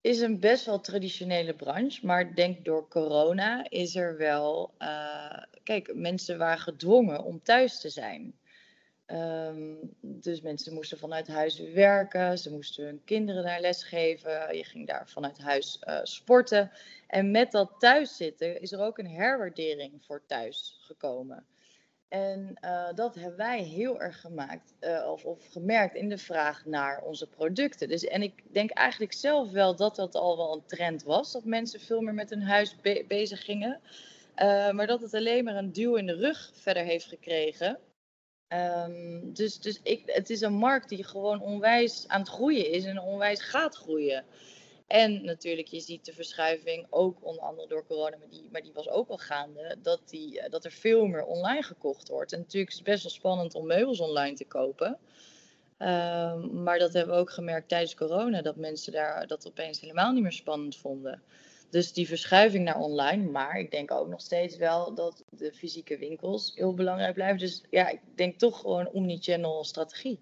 is 0.00 0.20
een 0.20 0.40
best 0.40 0.64
wel 0.64 0.80
traditionele 0.80 1.54
branche. 1.54 2.06
Maar 2.06 2.34
denk 2.34 2.64
door 2.64 2.88
corona 2.88 3.70
is 3.70 3.96
er 3.96 4.16
wel... 4.16 4.74
Kijk, 5.62 5.94
mensen 5.94 6.38
waren 6.38 6.58
gedwongen 6.58 7.24
om 7.24 7.42
thuis 7.42 7.80
te 7.80 7.88
zijn. 7.88 8.38
Um, 9.12 9.78
dus 10.00 10.40
mensen 10.40 10.74
moesten 10.74 10.98
vanuit 10.98 11.28
huis 11.28 11.58
werken, 11.58 12.38
ze 12.38 12.52
moesten 12.52 12.84
hun 12.84 13.04
kinderen 13.04 13.42
daar 13.42 13.60
lesgeven, 13.60 14.56
je 14.56 14.64
ging 14.64 14.86
daar 14.86 15.08
vanuit 15.08 15.38
huis 15.38 15.82
uh, 15.88 15.98
sporten. 16.02 16.70
En 17.06 17.30
met 17.30 17.52
dat 17.52 17.74
thuiszitten 17.78 18.60
is 18.60 18.72
er 18.72 18.80
ook 18.80 18.98
een 18.98 19.10
herwaardering 19.10 20.04
voor 20.04 20.22
thuis 20.26 20.78
gekomen. 20.80 21.46
En 22.08 22.58
uh, 22.64 22.88
dat 22.94 23.14
hebben 23.14 23.36
wij 23.36 23.62
heel 23.62 24.00
erg 24.00 24.20
gemaakt, 24.20 24.74
uh, 24.80 25.10
of, 25.10 25.24
of, 25.24 25.46
gemerkt 25.50 25.94
in 25.94 26.08
de 26.08 26.18
vraag 26.18 26.64
naar 26.64 27.02
onze 27.02 27.28
producten. 27.28 27.88
Dus, 27.88 28.04
en 28.04 28.22
ik 28.22 28.42
denk 28.52 28.70
eigenlijk 28.70 29.12
zelf 29.12 29.50
wel 29.50 29.76
dat 29.76 29.96
dat 29.96 30.14
al 30.14 30.36
wel 30.36 30.54
een 30.54 30.66
trend 30.66 31.02
was, 31.02 31.32
dat 31.32 31.44
mensen 31.44 31.80
veel 31.80 32.00
meer 32.00 32.14
met 32.14 32.30
hun 32.30 32.42
huis 32.42 32.80
be 32.80 33.04
bezig 33.08 33.44
gingen. 33.44 33.80
maar 34.72 34.86
dat 34.86 35.00
het 35.00 35.14
alleen 35.14 35.44
maar 35.44 35.56
een 35.56 35.72
duw 35.72 35.94
in 35.94 36.06
de 36.06 36.16
rug 36.16 36.50
verder 36.54 36.84
heeft 36.84 37.06
gekregen 37.06 37.78
Ehm, 38.48 39.32
dus 39.32 39.60
dus 39.60 39.80
ik, 39.82 40.02
het 40.06 40.30
is 40.30 40.40
een 40.40 40.54
markt 40.54 40.88
die 40.88 41.04
gewoon 41.04 41.40
onwijs 41.40 42.04
aan 42.08 42.20
het 42.20 42.28
groeien 42.28 42.70
is 42.70 42.84
en 42.84 43.00
onwijs 43.00 43.42
gaat 43.42 43.74
groeien. 43.74 44.24
En 44.86 45.24
natuurlijk, 45.24 45.68
je 45.68 45.80
ziet 45.80 46.04
de 46.04 46.12
verschuiving 46.12 46.86
ook 46.90 47.24
onder 47.24 47.42
andere 47.42 47.68
door 47.68 47.86
corona, 47.86 48.16
maar 48.16 48.28
die, 48.28 48.48
maar 48.52 48.62
die 48.62 48.72
was 48.72 48.88
ook 48.88 49.08
al 49.08 49.18
gaande, 49.18 49.76
dat, 49.82 50.00
die, 50.06 50.40
eh, 50.40 50.50
dat 50.50 50.64
er 50.64 50.70
veel 50.70 51.06
meer 51.06 51.24
online 51.24 51.62
gekocht 51.62 52.08
wordt. 52.08 52.32
En 52.32 52.38
natuurlijk 52.38 52.70
is 52.70 52.78
het 52.78 52.86
best 52.86 53.02
wel 53.02 53.12
spannend 53.12 53.54
om 53.54 53.66
meubels 53.66 54.00
online 54.00 54.36
te 54.36 54.44
kopen. 54.44 54.98
Ehm, 55.78 56.62
maar 56.62 56.78
dat 56.78 56.92
hebben 56.92 57.14
we 57.14 57.20
ook 57.20 57.30
gemerkt 57.30 57.68
tijdens 57.68 57.94
corona, 57.94 58.42
dat 58.42 58.56
mensen 58.56 58.92
daar 58.92 59.26
dat 59.26 59.46
opeens 59.46 59.80
helemaal 59.80 60.12
niet 60.12 60.22
meer 60.22 60.32
spannend 60.32 60.76
vonden. 60.76 61.22
Dus 61.70 61.92
die 61.92 62.08
verschuiving 62.08 62.64
naar 62.64 62.78
online. 62.78 63.30
Maar 63.30 63.58
ik 63.58 63.70
denk 63.70 63.90
ook 63.90 64.08
nog 64.08 64.20
steeds 64.20 64.56
wel 64.56 64.94
dat 64.94 65.24
de 65.30 65.52
fysieke 65.52 65.98
winkels 65.98 66.52
heel 66.54 66.74
belangrijk 66.74 67.14
blijven. 67.14 67.38
Dus 67.38 67.64
ja, 67.70 67.88
ik 67.88 68.00
denk 68.14 68.38
toch 68.38 68.60
gewoon 68.60 68.88
omnichannel 68.88 69.64
strategie. 69.64 70.20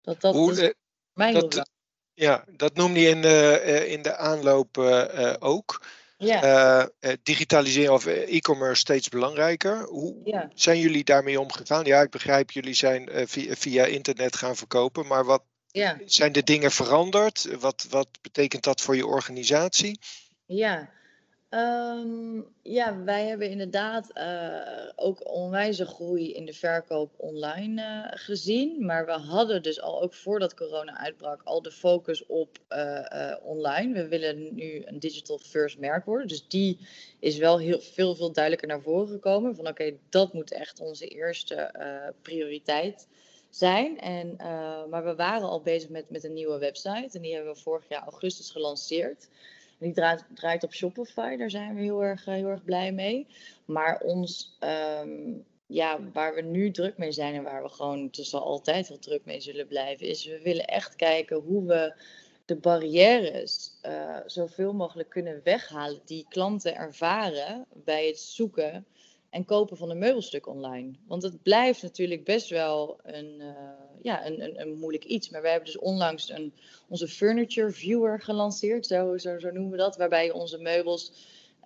Dat 0.00 0.20
dat 0.20 0.34
Hoe, 0.34 0.52
is 0.52 0.58
eh, 0.58 0.70
mijn 1.12 1.34
dat-. 1.34 1.74
Ja, 2.16 2.44
dat 2.50 2.74
noemde 2.74 3.00
je 3.00 3.08
in 3.08 3.22
de, 3.22 3.60
eh, 3.64 3.92
in 3.92 4.02
de 4.02 4.16
aanloop 4.16 4.78
eh, 4.78 5.34
ook. 5.38 5.82
Ja, 6.18 6.88
eh, 7.00 7.12
digitaliseren 7.22 7.92
of 7.92 8.06
e-commerce 8.06 8.80
steeds 8.80 9.08
belangrijker. 9.08 9.84
Hoe 9.84 10.20
ja. 10.24 10.50
zijn 10.54 10.78
jullie 10.78 11.04
daarmee 11.04 11.40
omgegaan? 11.40 11.84
Ja, 11.84 12.00
ik 12.00 12.10
begrijp, 12.10 12.50
jullie 12.50 12.74
zijn 12.74 13.08
via, 13.28 13.54
via 13.54 13.84
internet 13.84 14.36
gaan 14.36 14.56
verkopen, 14.56 15.06
maar 15.06 15.24
wat 15.24 15.42
ja. 15.66 15.98
zijn 16.04 16.32
de 16.32 16.42
dingen 16.42 16.70
veranderd? 16.70 17.48
Wat, 17.60 17.86
wat 17.90 18.08
betekent 18.20 18.64
dat 18.64 18.80
voor 18.80 18.96
je 18.96 19.06
organisatie? 19.06 19.98
Ja, 20.46 20.90
Ehm, 21.48 22.40
ja, 22.62 23.02
wij 23.04 23.26
hebben 23.26 23.50
inderdaad 23.50 24.12
eh, 24.12 24.88
ook 24.96 25.32
onwijze 25.32 25.86
groei 25.86 26.32
in 26.32 26.44
de 26.44 26.52
verkoop 26.52 27.14
online 27.16 27.82
eh, 27.82 28.24
gezien. 28.24 28.84
Maar 28.84 29.06
we 29.06 29.12
hadden 29.12 29.62
dus 29.62 29.80
al 29.80 30.02
ook 30.02 30.14
voordat 30.14 30.54
corona 30.54 30.98
uitbrak 30.98 31.40
al 31.44 31.62
de 31.62 31.70
focus 31.70 32.26
op 32.26 32.58
eh, 32.68 33.36
online. 33.42 33.92
We 33.92 34.08
willen 34.08 34.54
nu 34.54 34.82
een 34.84 34.98
digital 34.98 35.38
first 35.38 35.78
merk 35.78 36.04
worden. 36.04 36.28
Dus 36.28 36.48
die 36.48 36.78
is 37.20 37.38
wel 37.38 37.58
heel 37.58 37.80
veel, 37.80 38.14
veel 38.14 38.32
duidelijker 38.32 38.68
naar 38.68 38.82
voren 38.82 39.08
gekomen. 39.08 39.56
Van 39.56 39.68
oké, 39.68 39.96
dat 40.08 40.32
moet 40.32 40.52
echt 40.52 40.80
onze 40.80 41.06
eerste 41.06 41.74
prioriteit 42.22 43.08
zijn. 43.50 43.98
En, 44.00 44.34
maar 44.90 45.04
we 45.04 45.14
waren 45.14 45.48
al 45.48 45.62
bezig 45.62 45.88
met, 45.88 46.10
met 46.10 46.24
een 46.24 46.32
nieuwe 46.32 46.58
website. 46.58 47.10
En 47.12 47.22
die 47.22 47.34
hebben 47.34 47.52
we 47.52 47.60
vorig 47.60 47.88
jaar 47.88 48.02
augustus 48.02 48.50
gelanceerd. 48.50 49.28
Die 49.78 49.92
draait, 49.92 50.24
draait 50.34 50.64
op 50.64 50.74
Shopify, 50.74 51.36
daar 51.36 51.50
zijn 51.50 51.74
we 51.74 51.80
heel 51.80 52.04
erg, 52.04 52.26
eh, 52.26 52.34
heel 52.34 52.48
erg 52.48 52.64
blij 52.64 52.92
mee. 52.92 53.26
Maar 53.64 54.00
ons, 54.00 54.56
ehm, 54.60 55.32
ja, 55.66 55.98
waar 56.12 56.34
we 56.34 56.42
nu 56.42 56.70
druk 56.70 56.98
mee 56.98 57.12
zijn 57.12 57.34
en 57.34 57.42
waar 57.42 57.62
we 57.62 57.68
gewoon 57.68 58.10
tussen 58.10 58.42
altijd 58.42 58.88
heel 58.88 58.98
druk 58.98 59.24
mee 59.24 59.40
zullen 59.40 59.66
blijven, 59.66 60.06
is 60.06 60.26
we 60.26 60.40
willen 60.42 60.64
echt 60.64 60.96
kijken 60.96 61.36
hoe 61.36 61.66
we 61.66 61.94
de 62.44 62.56
barrières 62.56 63.78
eh, 63.82 64.16
zoveel 64.26 64.72
mogelijk 64.72 65.08
kunnen 65.08 65.40
weghalen 65.44 66.00
die 66.04 66.26
klanten 66.28 66.76
ervaren 66.76 67.66
bij 67.84 68.06
het 68.06 68.18
zoeken 68.18 68.86
en 69.36 69.44
kopen 69.44 69.76
van 69.76 69.90
een 69.90 69.98
meubelstuk 69.98 70.46
online. 70.46 70.92
Want 71.06 71.22
het 71.22 71.42
blijft 71.42 71.82
natuurlijk 71.82 72.24
best 72.24 72.48
wel 72.48 73.00
een, 73.02 73.34
uh, 73.40 73.46
ja, 74.02 74.26
een, 74.26 74.42
een, 74.42 74.60
een, 74.60 74.78
moeilijk 74.78 75.04
iets. 75.04 75.30
Maar 75.30 75.42
we 75.42 75.48
hebben 75.48 75.66
dus 75.66 75.78
onlangs 75.78 76.30
een, 76.30 76.52
onze 76.88 77.08
Furniture 77.08 77.70
Viewer 77.70 78.20
gelanceerd, 78.20 78.86
zo, 78.86 79.16
zo, 79.16 79.38
zo 79.38 79.50
noemen 79.50 79.70
we 79.70 79.76
dat. 79.76 79.96
Waarbij 79.96 80.24
je 80.24 80.34
onze 80.34 80.58
meubels, 80.58 81.12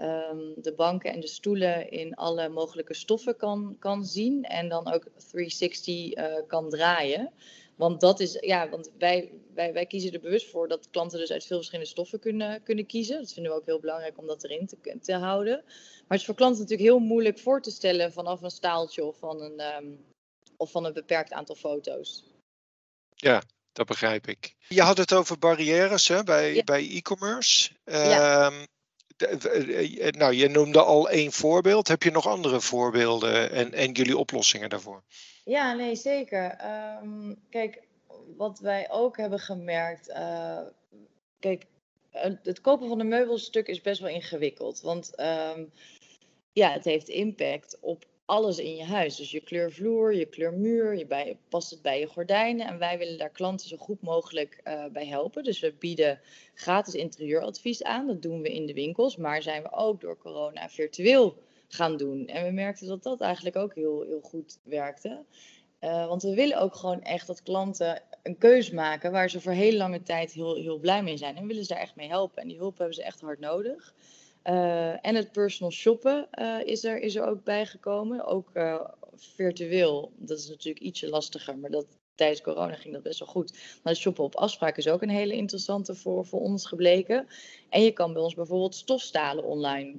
um, 0.00 0.53
de 0.57 0.73
banken 0.77 1.12
en 1.12 1.21
de 1.21 1.27
stoelen 1.27 1.91
in 1.91 2.15
alle 2.15 2.49
mogelijke 2.49 2.95
stoffen 2.95 3.37
kan, 3.37 3.77
kan 3.79 4.05
zien. 4.05 4.45
En 4.45 4.69
dan 4.69 4.93
ook 4.93 5.07
360 5.31 6.15
uh, 6.15 6.25
kan 6.47 6.69
draaien. 6.69 7.33
Want 7.81 8.01
dat 8.01 8.21
is, 8.21 8.37
ja, 8.41 8.69
want 8.69 8.91
wij, 8.99 9.33
wij, 9.55 9.73
wij 9.73 9.87
kiezen 9.87 10.13
er 10.13 10.21
bewust 10.21 10.51
voor 10.51 10.69
dat 10.69 10.91
klanten 10.91 11.19
dus 11.19 11.31
uit 11.31 11.47
veel 11.47 11.57
verschillende 11.57 11.91
stoffen 11.91 12.21
kunnen, 12.21 12.63
kunnen 12.63 12.87
kiezen. 12.87 13.19
Dat 13.19 13.33
vinden 13.33 13.53
we 13.53 13.59
ook 13.59 13.67
heel 13.67 13.81
belangrijk 13.81 14.19
om 14.19 14.27
dat 14.27 14.45
erin 14.45 14.67
te, 14.67 14.99
te 15.01 15.15
houden. 15.15 15.63
Maar 15.65 16.09
het 16.09 16.19
is 16.19 16.25
voor 16.25 16.35
klanten 16.35 16.61
natuurlijk 16.61 16.89
heel 16.89 16.99
moeilijk 16.99 17.39
voor 17.39 17.63
te 17.63 17.71
stellen 17.71 18.13
vanaf 18.13 18.43
een 18.43 18.51
staaltje 18.51 19.05
of 19.05 19.19
van 19.19 19.41
een, 19.41 19.61
um, 19.77 20.05
of 20.57 20.71
van 20.71 20.85
een 20.85 20.93
beperkt 20.93 21.33
aantal 21.33 21.55
foto's. 21.55 22.25
Ja, 23.15 23.43
dat 23.73 23.87
begrijp 23.87 24.27
ik. 24.27 24.55
Je 24.69 24.83
had 24.83 24.99
het 24.99 25.13
over 25.13 25.39
barrières 25.39 26.09
hè, 26.09 26.23
bij, 26.23 26.55
ja. 26.55 26.65
bij 26.65 26.91
e-commerce. 26.91 27.71
Ja. 27.85 28.47
Um, 28.47 28.67
nou, 30.11 30.35
je 30.35 30.49
noemde 30.49 30.83
al 30.83 31.11
één 31.11 31.33
voorbeeld. 31.33 31.89
Heb 31.89 32.03
je 32.03 32.11
nog 32.11 32.27
andere 32.27 32.61
voorbeelden 32.61 33.50
en, 33.50 33.73
en 33.73 33.93
jullie 33.93 34.19
oplossingen 34.19 34.69
daarvoor? 34.69 35.03
Ja, 35.45 35.73
nee, 35.73 35.95
zeker. 35.95 36.59
Um, 37.03 37.37
kijk, 37.50 37.83
wat 38.37 38.59
wij 38.59 38.91
ook 38.91 39.17
hebben 39.17 39.39
gemerkt. 39.39 40.12
Kijk, 41.39 41.67
het 42.43 42.61
kopen 42.61 42.89
van 42.89 43.00
een 43.00 43.09
meubelstuk 43.09 43.67
is 43.67 43.81
best 43.81 44.00
wel 44.00 44.11
ingewikkeld. 44.11 44.81
Want 44.81 45.21
um, 45.21 45.73
ja, 46.53 46.73
het 46.73 46.85
heeft 46.85 47.09
impact 47.09 47.79
op 47.81 48.05
alles 48.31 48.59
in 48.59 48.77
je 48.77 48.85
huis. 48.85 49.17
Dus 49.17 49.31
je 49.31 49.41
kleur 49.41 49.73
vloer, 49.73 50.15
je 50.15 50.27
kleur 50.27 50.53
muur, 50.53 50.97
je 50.97 51.07
bij, 51.07 51.39
past 51.49 51.71
het 51.71 51.83
bij 51.83 52.01
je 52.01 52.07
gordijnen. 52.07 52.67
En 52.67 52.79
wij 52.79 52.99
willen 52.99 53.19
daar 53.19 53.31
klanten 53.31 53.69
zo 53.69 53.77
goed 53.77 54.03
mogelijk 54.03 54.61
uh, 54.65 54.85
bij 54.93 55.07
helpen. 55.07 55.45
Dus 55.45 55.61
we 55.61 55.75
bieden 55.79 56.21
gratis 56.55 56.95
interieuradvies 56.95 57.83
aan. 57.83 58.07
Dat 58.07 58.23
doen 58.23 58.43
we 58.43 58.53
in 58.53 58.67
de 58.67 58.75
winkels. 58.75 59.17
Maar 59.17 59.43
zijn 59.43 59.63
we 59.63 59.73
ook 59.73 60.01
door 60.01 60.19
corona 60.19 60.69
virtueel 60.69 61.37
gaan 61.69 61.97
doen. 61.97 62.27
En 62.27 62.45
we 62.45 62.51
merkten 62.51 62.87
dat 62.87 63.03
dat 63.03 63.21
eigenlijk 63.21 63.57
ook 63.57 63.75
heel, 63.75 64.03
heel 64.03 64.21
goed 64.21 64.59
werkte. 64.63 65.25
Uh, 65.81 66.07
want 66.07 66.23
we 66.23 66.35
willen 66.35 66.61
ook 66.61 66.75
gewoon 66.75 67.03
echt 67.03 67.27
dat 67.27 67.43
klanten 67.43 68.03
een 68.23 68.39
keus 68.39 68.71
maken 68.71 69.13
waar 69.13 69.31
ze 69.31 69.41
voor 69.41 69.53
heel 69.53 69.77
lange 69.77 70.03
tijd 70.03 70.33
heel, 70.33 70.55
heel 70.55 70.79
blij 70.79 71.03
mee 71.03 71.17
zijn. 71.17 71.37
En 71.37 71.47
willen 71.47 71.63
ze 71.65 71.73
daar 71.73 71.83
echt 71.83 71.97
mee 71.97 72.09
helpen. 72.09 72.43
En 72.43 72.49
die 72.49 72.59
hulp 72.59 72.79
hebben 72.79 72.95
ze 72.95 73.03
echt 73.03 73.21
hard 73.21 73.41
nodig. 73.41 73.95
Uh, 74.45 75.07
en 75.07 75.15
het 75.15 75.33
personal 75.33 75.73
shoppen 75.73 76.29
uh, 76.35 76.61
is, 76.65 76.85
er, 76.85 77.01
is 77.01 77.17
er 77.17 77.27
ook 77.27 77.45
bijgekomen. 77.45 78.25
Ook 78.25 78.51
virtueel. 79.15 80.13
Dat 80.17 80.39
is 80.39 80.49
natuurlijk 80.49 80.85
ietsje 80.85 81.09
lastiger, 81.09 81.59
maar 81.59 81.71
dat, 81.71 81.87
tijdens 82.15 82.41
corona 82.41 82.75
ging 82.75 82.95
dat 82.95 83.03
best 83.03 83.19
wel 83.19 83.29
goed. 83.29 83.81
Maar 83.83 83.95
shoppen 83.95 84.25
op 84.25 84.37
afspraak 84.37 84.77
is 84.77 84.89
ook 84.89 85.03
een 85.03 85.09
hele 85.09 85.35
interessante 85.35 85.95
voor, 85.95 86.27
voor 86.27 86.41
ons 86.41 86.67
gebleken. 86.67 87.27
En 87.69 87.83
je 87.83 87.93
kan 87.93 88.13
bij 88.13 88.23
ons 88.23 88.35
bijvoorbeeld 88.35 88.75
stofstalen 88.75 89.45
online 89.45 89.99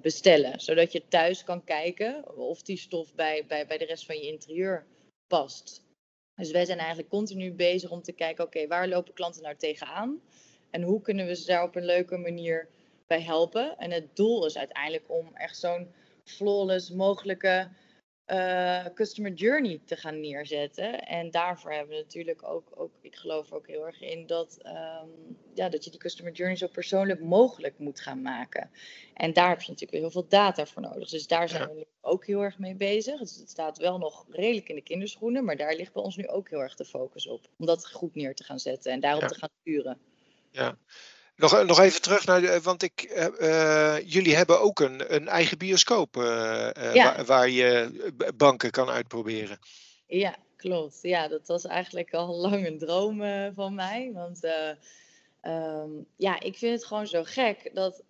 bestellen. 0.00 0.60
Zodat 0.60 0.92
je 0.92 1.08
thuis 1.08 1.44
kan 1.44 1.64
kijken 1.64 2.36
of 2.36 2.62
die 2.62 2.78
stof 2.78 3.14
bij, 3.14 3.44
bij, 3.46 3.66
bij 3.66 3.78
de 3.78 3.84
rest 3.84 4.06
van 4.06 4.16
je 4.16 4.26
interieur 4.26 4.86
past. 5.26 5.88
Dus 6.34 6.50
wij 6.50 6.64
zijn 6.64 6.78
eigenlijk 6.78 7.08
continu 7.08 7.52
bezig 7.52 7.90
om 7.90 8.02
te 8.02 8.12
kijken, 8.12 8.44
oké, 8.44 8.66
waar 8.66 8.88
lopen 8.88 9.14
klanten 9.14 9.42
nou 9.42 9.56
tegenaan? 9.56 10.20
En 10.70 10.82
hoe 10.82 11.00
kunnen 11.00 11.26
we 11.26 11.34
ze 11.34 11.46
daar 11.46 11.62
op 11.62 11.76
een 11.76 11.84
leuke 11.84 12.16
manier 12.16 12.68
bij 13.10 13.22
helpen? 13.22 13.78
En 13.78 13.90
het 13.90 14.16
doel 14.16 14.46
is 14.46 14.56
uiteindelijk 14.56 15.04
om 15.06 15.30
echt 15.34 15.58
zo'n 15.58 15.92
flawless 16.24 16.90
mogelijke 16.90 17.68
uh, 18.26 18.84
customer 18.94 19.32
journey 19.32 19.80
te 19.84 19.96
gaan 19.96 20.20
neerzetten. 20.20 21.06
En 21.06 21.30
daarvoor 21.30 21.72
hebben 21.72 21.96
we 21.96 22.02
natuurlijk 22.02 22.42
ook, 22.42 22.72
ook 22.74 22.92
ik 23.00 23.16
geloof 23.16 23.50
er 23.50 23.56
ook 23.56 23.66
heel 23.66 23.86
erg 23.86 24.00
in, 24.00 24.26
dat, 24.26 24.58
um, 24.66 25.36
ja, 25.54 25.68
dat 25.68 25.84
je 25.84 25.90
die 25.90 26.00
customer 26.00 26.32
journey 26.32 26.56
zo 26.56 26.66
persoonlijk 26.66 27.20
mogelijk 27.20 27.78
moet 27.78 28.00
gaan 28.00 28.22
maken. 28.22 28.70
En 29.14 29.32
daar 29.32 29.48
heb 29.48 29.60
je 29.60 29.70
natuurlijk 29.70 29.92
weer 29.92 30.00
heel 30.00 30.10
veel 30.10 30.28
data 30.28 30.66
voor 30.66 30.82
nodig. 30.82 31.08
Dus 31.08 31.26
daar 31.26 31.48
zijn 31.48 31.68
we 31.68 31.74
nu 31.74 31.84
ook 32.00 32.26
heel 32.26 32.40
erg 32.40 32.58
mee 32.58 32.74
bezig. 32.74 33.18
Dus 33.18 33.36
het 33.36 33.50
staat 33.50 33.78
wel 33.78 33.98
nog 33.98 34.26
redelijk 34.28 34.68
in 34.68 34.74
de 34.74 34.82
kinderschoenen, 34.82 35.44
maar 35.44 35.56
daar 35.56 35.74
ligt 35.74 35.92
bij 35.92 36.02
ons 36.02 36.16
nu 36.16 36.28
ook 36.28 36.50
heel 36.50 36.62
erg 36.62 36.74
de 36.74 36.84
focus 36.84 37.26
op. 37.26 37.48
Om 37.58 37.66
dat 37.66 37.90
goed 37.90 38.14
neer 38.14 38.34
te 38.34 38.44
gaan 38.44 38.60
zetten 38.60 38.92
en 38.92 39.00
daarop 39.00 39.22
ja. 39.22 39.28
te 39.28 39.38
gaan 39.38 39.50
sturen. 39.60 39.98
Ja, 40.50 40.78
nog, 41.40 41.64
nog 41.64 41.80
even 41.80 42.02
terug 42.02 42.26
naar, 42.26 42.40
de, 42.40 42.60
want 42.62 42.82
ik, 42.82 43.12
uh, 43.40 43.96
jullie 44.04 44.36
hebben 44.36 44.60
ook 44.60 44.80
een, 44.80 45.14
een 45.14 45.28
eigen 45.28 45.58
bioscoop 45.58 46.16
uh, 46.16 46.24
ja. 46.74 47.14
waar, 47.14 47.24
waar, 47.24 47.48
je 47.48 47.90
banken 48.36 48.70
kan 48.70 48.88
uitproberen. 48.88 49.58
Ja, 50.06 50.36
klopt. 50.56 50.98
Ja, 51.02 51.28
dat 51.28 51.46
was 51.46 51.66
eigenlijk 51.66 52.14
al 52.14 52.36
lang 52.46 52.66
een 52.66 52.78
droom 52.78 53.22
uh, 53.22 53.46
van 53.54 53.74
mij. 53.74 54.10
Want 54.14 54.44
um, 55.42 56.06
ja, 56.16 56.40
ik 56.40 56.56
vind 56.56 56.72
het 56.74 56.84
gewoon 56.84 57.06
zo 57.06 57.24
gek 57.24 57.70
dat, 57.74 58.02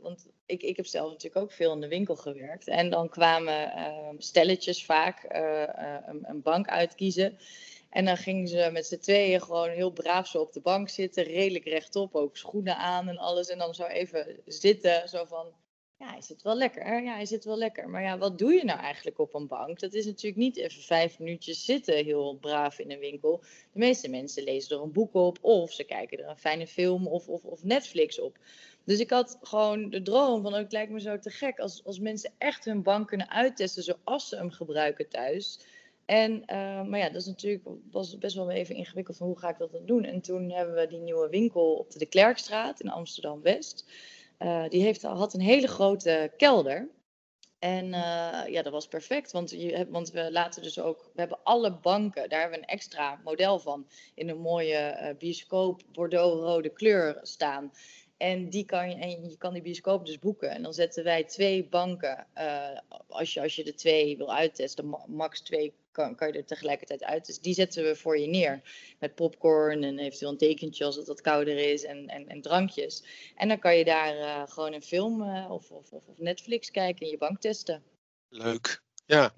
want 0.00 0.26
ik, 0.46 0.62
ik 0.62 0.76
heb 0.76 0.86
zelf 0.86 1.10
natuurlijk 1.10 1.44
ook 1.44 1.52
veel 1.52 1.72
in 1.72 1.80
de 1.80 1.88
winkel 1.88 2.16
gewerkt. 2.16 2.68
En 2.68 2.90
dan 2.90 3.08
kwamen 3.08 3.72
ehm, 3.72 4.14
stelletjes 4.18 4.84
vaak 4.84 5.24
een, 6.06 6.20
een 6.22 6.42
bank 6.42 6.68
uitkiezen. 6.68 7.38
En 7.92 8.04
dan 8.04 8.16
gingen 8.16 8.48
ze 8.48 8.68
met 8.72 8.86
z'n 8.86 8.98
tweeën 8.98 9.40
gewoon 9.40 9.70
heel 9.70 9.90
braaf 9.90 10.26
zo 10.26 10.38
op 10.38 10.52
de 10.52 10.60
bank 10.60 10.88
zitten, 10.88 11.24
redelijk 11.24 11.64
rechtop, 11.64 12.14
ook 12.14 12.36
schoenen 12.36 12.76
aan 12.76 13.08
en 13.08 13.18
alles. 13.18 13.48
En 13.48 13.58
dan 13.58 13.74
zo 13.74 13.84
even 13.84 14.40
zitten, 14.46 15.08
zo 15.08 15.24
van, 15.24 15.52
ja, 15.98 16.10
hij 16.10 16.22
zit 16.22 16.42
wel 16.42 16.56
lekker, 16.56 17.02
ja, 17.02 17.14
hij 17.14 17.26
zit 17.26 17.44
wel 17.44 17.56
lekker. 17.56 17.88
Maar 17.88 18.02
ja, 18.02 18.18
wat 18.18 18.38
doe 18.38 18.52
je 18.52 18.64
nou 18.64 18.78
eigenlijk 18.78 19.18
op 19.18 19.34
een 19.34 19.46
bank? 19.46 19.80
Dat 19.80 19.94
is 19.94 20.04
natuurlijk 20.04 20.36
niet 20.36 20.56
even 20.56 20.82
vijf 20.82 21.18
minuutjes 21.18 21.64
zitten, 21.64 22.04
heel 22.04 22.36
braaf 22.40 22.78
in 22.78 22.90
een 22.90 22.98
winkel. 22.98 23.40
De 23.72 23.78
meeste 23.78 24.08
mensen 24.08 24.42
lezen 24.42 24.76
er 24.76 24.82
een 24.82 24.92
boek 24.92 25.14
op, 25.14 25.38
of 25.40 25.72
ze 25.72 25.84
kijken 25.84 26.18
er 26.18 26.28
een 26.28 26.38
fijne 26.38 26.66
film 26.66 27.06
of, 27.06 27.28
of, 27.28 27.44
of 27.44 27.64
Netflix 27.64 28.20
op. 28.20 28.38
Dus 28.84 28.98
ik 28.98 29.10
had 29.10 29.38
gewoon 29.42 29.90
de 29.90 30.02
droom 30.02 30.42
van, 30.42 30.52
oh, 30.52 30.58
het 30.58 30.72
lijkt 30.72 30.92
me 30.92 31.00
zo 31.00 31.18
te 31.18 31.30
gek 31.30 31.58
als, 31.58 31.84
als 31.84 31.98
mensen 31.98 32.32
echt 32.38 32.64
hun 32.64 32.82
bank 32.82 33.08
kunnen 33.08 33.30
uittesten 33.30 33.82
zoals 33.82 34.28
ze 34.28 34.36
hem 34.36 34.50
gebruiken 34.50 35.08
thuis. 35.08 35.58
En, 36.04 36.32
uh, 36.32 36.82
maar 36.82 36.98
ja, 36.98 37.06
dat 37.06 37.20
is 37.20 37.26
natuurlijk, 37.26 37.68
was 37.90 38.18
best 38.18 38.36
wel 38.36 38.50
even 38.50 38.74
ingewikkeld 38.74 39.16
van 39.16 39.26
hoe 39.26 39.38
ga 39.38 39.48
ik 39.48 39.58
dat 39.58 39.72
dan 39.72 39.86
doen. 39.86 40.04
En 40.04 40.20
toen 40.20 40.50
hebben 40.50 40.74
we 40.74 40.86
die 40.86 41.00
nieuwe 41.00 41.28
winkel 41.28 41.74
op 41.74 41.90
de 41.90 42.06
Klerkstraat 42.06 42.80
in 42.80 42.90
Amsterdam-West. 42.90 43.90
Uh, 44.38 44.68
die 44.68 44.82
heeft, 44.82 45.02
had 45.02 45.34
een 45.34 45.40
hele 45.40 45.66
grote 45.66 46.32
kelder. 46.36 46.88
En 47.58 47.84
uh, 47.84 48.42
ja, 48.46 48.62
dat 48.62 48.72
was 48.72 48.88
perfect, 48.88 49.32
want, 49.32 49.50
je, 49.50 49.86
want 49.90 50.10
we 50.10 50.32
laten 50.32 50.62
dus 50.62 50.80
ook, 50.80 51.10
we 51.14 51.20
hebben 51.20 51.42
alle 51.42 51.78
banken, 51.78 52.28
daar 52.28 52.40
hebben 52.40 52.58
we 52.58 52.64
een 52.64 52.72
extra 52.72 53.20
model 53.24 53.58
van, 53.58 53.86
in 54.14 54.28
een 54.28 54.40
mooie 54.40 55.14
bioscoop 55.18 55.82
Bordeaux-rode 55.92 56.68
kleur 56.68 57.18
staan. 57.22 57.72
En, 58.22 58.50
die 58.50 58.64
kan 58.64 58.90
je, 58.90 58.94
en 58.96 59.28
je 59.28 59.36
kan 59.36 59.52
die 59.52 59.62
bioscoop 59.62 60.06
dus 60.06 60.18
boeken. 60.18 60.50
En 60.50 60.62
dan 60.62 60.74
zetten 60.74 61.04
wij 61.04 61.24
twee 61.24 61.64
banken. 61.64 62.26
Uh, 62.38 62.78
als, 63.08 63.34
je, 63.34 63.40
als 63.40 63.56
je 63.56 63.64
de 63.64 63.74
twee 63.74 64.16
wil 64.16 64.34
uittesten, 64.34 64.96
max 65.06 65.40
twee 65.40 65.74
kan, 65.90 66.14
kan 66.14 66.28
je 66.28 66.34
er 66.34 66.44
tegelijkertijd 66.44 67.04
uit. 67.04 67.26
Dus 67.26 67.40
die 67.40 67.54
zetten 67.54 67.84
we 67.84 67.96
voor 67.96 68.18
je 68.18 68.26
neer. 68.26 68.62
Met 68.98 69.14
popcorn 69.14 69.84
en 69.84 69.98
eventueel 69.98 70.30
een 70.30 70.36
tekentje 70.36 70.84
als 70.84 71.06
wat 71.06 71.20
kouder 71.20 71.58
is 71.58 71.84
en, 71.84 72.08
en, 72.08 72.28
en 72.28 72.42
drankjes. 72.42 73.04
En 73.36 73.48
dan 73.48 73.58
kan 73.58 73.76
je 73.76 73.84
daar 73.84 74.16
uh, 74.16 74.42
gewoon 74.46 74.72
een 74.72 74.82
film 74.82 75.22
uh, 75.22 75.50
of, 75.50 75.70
of, 75.70 75.92
of, 75.92 76.02
Netflix 76.16 76.70
kijken 76.70 77.06
en 77.06 77.12
je 77.12 77.18
bank 77.18 77.40
testen. 77.40 77.82
Leuk, 78.28 78.82
ja. 79.06 79.32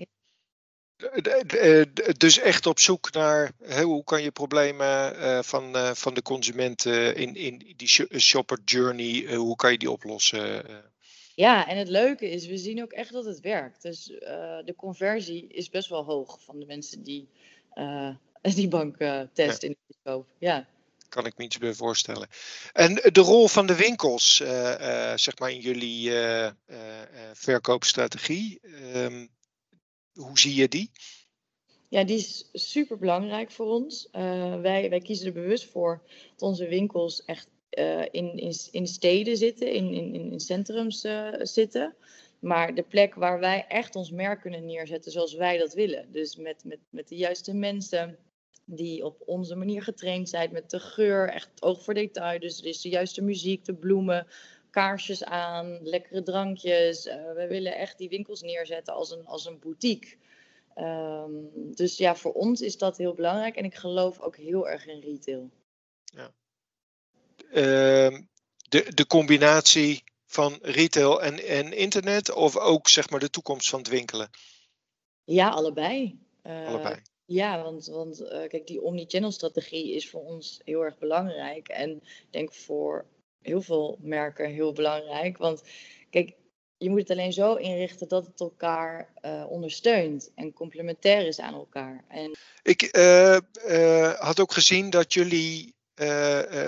Ja. 1.12 1.84
Dus 2.16 2.38
echt 2.38 2.66
op 2.66 2.78
zoek 2.78 3.12
naar 3.12 3.52
hoe 3.82 4.04
kan 4.04 4.23
je 4.23 4.30
problemen 4.30 5.16
uh, 5.16 5.42
van, 5.42 5.76
uh, 5.76 5.90
van 5.94 6.14
de 6.14 6.23
consumenten 6.23 7.16
in, 7.16 7.34
in 7.34 7.75
die 7.76 7.88
shopper 8.20 8.58
journey, 8.64 9.34
hoe 9.34 9.56
kan 9.56 9.73
je 9.73 9.78
die 9.78 9.90
oplossen? 9.90 10.64
Ja, 11.34 11.68
en 11.68 11.78
het 11.78 11.88
leuke 11.88 12.30
is, 12.30 12.46
we 12.46 12.56
zien 12.56 12.82
ook 12.82 12.92
echt 12.92 13.12
dat 13.12 13.25
het 13.25 13.40
werkt. 13.40 13.82
Dus 13.82 14.04
de 14.64 14.75
conversie 14.76 15.46
is 15.49 15.70
best 15.70 15.88
wel 15.88 16.04
hoog 16.04 16.38
van 16.44 16.58
de 16.58 16.66
mensen 16.66 17.02
die 17.02 17.28
die 18.54 18.68
bank 18.68 18.96
testen 19.32 19.68
ja. 19.68 19.75
in 19.75 19.76
de 19.87 19.94
koop. 20.02 20.26
Ja. 20.38 20.66
Kan 21.08 21.26
ik 21.26 21.37
me 21.37 21.44
iets 21.44 21.58
bij 21.58 21.75
voorstellen. 21.75 22.28
En 22.73 22.94
de 22.94 23.20
rol 23.20 23.49
van 23.49 23.66
de 23.66 23.76
winkels, 23.76 24.37
zeg 25.14 25.38
maar 25.38 25.50
in 25.50 25.61
jullie 25.61 26.12
verkoopstrategie. 27.32 28.61
Um, 28.94 29.30
hoe 30.14 30.38
zie 30.38 30.54
je 30.54 30.68
die? 30.68 30.90
Ja, 31.88 32.04
die 32.04 32.16
is 32.16 32.49
super 32.52 32.99
belangrijk 32.99 33.50
voor 33.50 33.66
ons. 33.66 34.09
Uh, 34.12 34.61
wij, 34.61 34.90
wij 34.90 35.00
kiezen 35.00 35.26
er 35.26 35.33
bewust 35.33 35.64
voor 35.64 36.02
dat 36.30 36.42
onze 36.42 36.68
winkels 36.68 37.25
echt 37.25 37.49
uh, 37.78 38.02
in, 38.11 38.37
in, 38.37 38.54
in 38.71 38.87
steden 38.87 39.37
zitten, 39.37 39.73
in, 39.73 39.92
in, 39.92 40.14
in 40.14 40.40
centrums 40.40 41.04
uh, 41.04 41.28
zitten. 41.38 41.94
Maar 42.40 42.75
de 42.75 42.83
plek 42.83 43.14
waar 43.14 43.40
wij 43.40 43.66
echt 43.68 43.97
ons 43.97 44.11
merk 44.11 44.40
kunnen 44.40 44.66
neerzetten 44.66 45.12
zoals 45.12 45.35
wij 45.35 45.59
dat 45.59 45.75
willen. 45.75 46.12
Dus 46.12 46.37
met, 46.37 46.64
met, 46.64 46.78
met 46.90 47.09
de 47.09 47.16
juiste 47.16 47.54
mensen 47.54 48.18
die 48.66 49.04
op 49.04 49.23
onze 49.26 49.54
manier 49.54 49.83
getraind 49.83 50.28
zijn, 50.28 50.52
met 50.52 50.71
de 50.71 50.80
geur, 50.80 51.28
echt 51.28 51.62
oog 51.62 51.83
voor 51.83 51.94
detail. 51.94 52.40
Dus 52.40 52.59
er 52.59 52.66
is 52.66 52.80
de 52.80 52.88
juiste 52.88 53.23
muziek, 53.23 53.64
de 53.64 53.75
bloemen, 53.75 54.26
kaarsjes 54.74 55.24
aan, 55.24 55.78
lekkere 55.82 56.22
drankjes. 56.22 57.06
Uh, 57.06 57.32
we 57.32 57.46
willen 57.46 57.76
echt 57.76 57.98
die 57.98 58.08
winkels 58.08 58.42
neerzetten 58.42 58.94
als 58.94 59.10
een, 59.10 59.26
als 59.26 59.44
een 59.46 59.58
boutique. 59.58 60.16
Um, 60.76 61.50
dus 61.74 61.96
ja, 61.96 62.14
voor 62.14 62.32
ons 62.32 62.60
is 62.60 62.78
dat 62.78 62.96
heel 62.96 63.14
belangrijk 63.14 63.56
en 63.56 63.64
ik 63.64 63.74
geloof 63.74 64.20
ook 64.20 64.36
heel 64.36 64.68
erg 64.68 64.86
in 64.86 65.00
retail. 65.00 65.50
Ja. 66.04 66.32
Uh, 67.48 68.18
de, 68.68 68.94
de 68.94 69.06
combinatie 69.06 70.04
van 70.26 70.58
retail 70.62 71.22
en, 71.22 71.38
en 71.38 71.72
internet 71.72 72.30
of 72.30 72.56
ook 72.56 72.88
zeg 72.88 73.10
maar 73.10 73.20
de 73.20 73.30
toekomst 73.30 73.68
van 73.68 73.78
het 73.78 73.88
winkelen? 73.88 74.30
Ja, 75.24 75.48
allebei. 75.48 76.18
Uh, 76.42 76.66
allebei. 76.66 77.02
Ja, 77.24 77.62
want, 77.62 77.86
want 77.86 78.20
uh, 78.20 78.28
kijk, 78.28 78.66
die 78.66 78.82
omnichannel 78.82 79.30
strategie 79.30 79.94
is 79.94 80.10
voor 80.10 80.24
ons 80.24 80.60
heel 80.64 80.80
erg 80.80 80.98
belangrijk. 80.98 81.68
En 81.68 81.90
ik 81.96 82.26
denk 82.30 82.52
voor 82.52 83.06
heel 83.44 83.62
veel 83.62 83.98
merken 84.00 84.50
heel 84.50 84.72
belangrijk. 84.72 85.38
Want 85.38 85.62
kijk, 86.11 86.33
je 86.76 86.90
moet 86.90 87.00
het 87.00 87.11
alleen 87.11 87.33
zo 87.33 87.54
inrichten 87.54 88.09
dat 88.09 88.26
het 88.26 88.40
elkaar 88.40 89.12
uh, 89.24 89.44
ondersteunt 89.48 90.30
en 90.35 90.52
complementair 90.52 91.26
is 91.26 91.40
aan 91.40 91.54
elkaar. 91.54 92.04
En... 92.09 92.37
Ik 92.62 92.96
uh, 92.96 93.37
uh, 93.68 94.12
had 94.12 94.40
ook 94.40 94.52
gezien 94.52 94.90
dat 94.90 95.12
jullie 95.12 95.72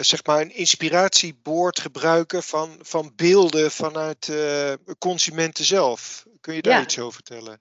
zeg 0.00 0.24
maar 0.24 0.40
een 0.40 0.54
inspiratieboord 0.54 1.80
gebruiken 1.80 2.42
van, 2.42 2.78
van 2.80 3.12
beelden 3.16 3.70
vanuit 3.70 4.32
consumenten 4.98 5.64
zelf. 5.64 6.26
Kun 6.40 6.54
je 6.54 6.62
daar 6.62 6.78
ja. 6.78 6.82
iets 6.82 6.98
over 6.98 7.12
vertellen? 7.12 7.60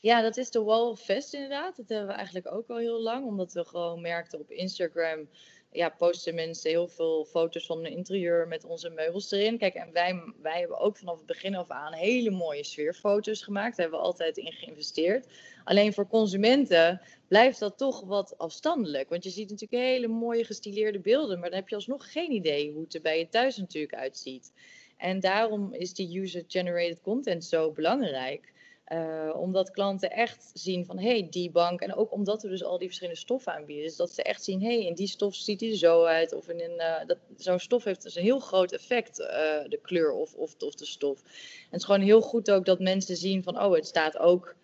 Ja, 0.00 0.22
dat 0.22 0.36
is 0.36 0.50
de 0.50 0.62
Wall 0.62 0.88
of 0.88 1.00
Fest 1.00 1.34
inderdaad. 1.34 1.76
Dat 1.76 1.88
hebben 1.88 2.06
we 2.06 2.12
eigenlijk 2.12 2.52
ook 2.52 2.68
al 2.68 2.76
heel 2.76 3.02
lang, 3.02 3.26
omdat 3.26 3.52
we 3.52 3.64
gewoon 3.64 4.00
merkten 4.00 4.40
op 4.40 4.50
Instagram 4.50 5.28
ja, 5.74 5.88
posten 5.88 6.34
mensen 6.34 6.70
heel 6.70 6.88
veel 6.88 7.24
foto's 7.24 7.66
van 7.66 7.78
hun 7.78 7.92
interieur 7.92 8.48
met 8.48 8.64
onze 8.64 8.90
meubels 8.90 9.30
erin. 9.30 9.58
Kijk, 9.58 9.74
en 9.74 9.92
wij, 9.92 10.22
wij 10.42 10.58
hebben 10.58 10.78
ook 10.78 10.96
vanaf 10.96 11.16
het 11.16 11.26
begin 11.26 11.54
af 11.54 11.70
aan 11.70 11.92
hele 11.92 12.30
mooie 12.30 12.64
sfeerfoto's 12.64 13.42
gemaakt. 13.42 13.76
Daar 13.76 13.86
hebben 13.86 13.98
we 13.98 14.06
altijd 14.06 14.36
in 14.36 14.52
geïnvesteerd. 14.52 15.26
Alleen 15.64 15.92
voor 15.92 16.06
consumenten 16.06 17.00
blijft 17.28 17.58
dat 17.58 17.78
toch 17.78 18.00
wat 18.00 18.38
afstandelijk. 18.38 19.08
Want 19.08 19.24
je 19.24 19.30
ziet 19.30 19.50
natuurlijk 19.50 19.82
hele 19.82 20.08
mooie 20.08 20.44
gestileerde 20.44 21.00
beelden, 21.00 21.38
maar 21.38 21.50
dan 21.50 21.58
heb 21.58 21.68
je 21.68 21.74
alsnog 21.74 22.12
geen 22.12 22.32
idee 22.32 22.72
hoe 22.72 22.82
het 22.82 22.94
er 22.94 23.00
bij 23.00 23.18
je 23.18 23.28
thuis 23.28 23.56
natuurlijk 23.56 23.94
uitziet. 23.94 24.52
En 24.96 25.20
daarom 25.20 25.72
is 25.72 25.94
die 25.94 26.20
user-generated 26.20 27.00
content 27.00 27.44
zo 27.44 27.72
belangrijk. 27.72 28.52
Uh, 28.92 29.34
omdat 29.36 29.70
klanten 29.70 30.10
echt 30.10 30.50
zien 30.52 30.86
van 30.86 30.98
hé, 30.98 31.08
hey, 31.08 31.26
die 31.30 31.50
bank. 31.50 31.80
En 31.80 31.94
ook 31.94 32.12
omdat 32.12 32.42
we 32.42 32.48
dus 32.48 32.64
al 32.64 32.78
die 32.78 32.86
verschillende 32.86 33.20
stoffen 33.20 33.52
aanbieden. 33.52 33.84
Dus 33.84 33.96
dat 33.96 34.12
ze 34.12 34.22
echt 34.22 34.44
zien, 34.44 34.62
hé, 34.62 34.76
hey, 34.76 34.86
in 34.86 34.94
die 34.94 35.06
stof 35.06 35.34
ziet 35.34 35.60
hij 35.60 35.70
er 35.70 35.76
zo 35.76 36.04
uit. 36.04 36.32
Of 36.32 36.48
in 36.48 36.60
een, 36.60 36.74
uh, 36.80 37.06
dat, 37.06 37.18
zo'n 37.36 37.58
stof 37.58 37.84
heeft 37.84 38.02
dus 38.02 38.16
een 38.16 38.22
heel 38.22 38.38
groot 38.38 38.72
effect, 38.72 39.18
uh, 39.18 39.26
de 39.68 39.78
kleur 39.82 40.12
of, 40.12 40.34
of, 40.34 40.54
of 40.58 40.74
de 40.74 40.86
stof. 40.86 41.22
En 41.22 41.70
het 41.70 41.80
is 41.80 41.84
gewoon 41.84 42.00
heel 42.00 42.20
goed 42.20 42.50
ook 42.50 42.64
dat 42.64 42.80
mensen 42.80 43.16
zien 43.16 43.42
van 43.42 43.62
oh, 43.62 43.74
het 43.74 43.86
staat 43.86 44.18
ook. 44.18 44.54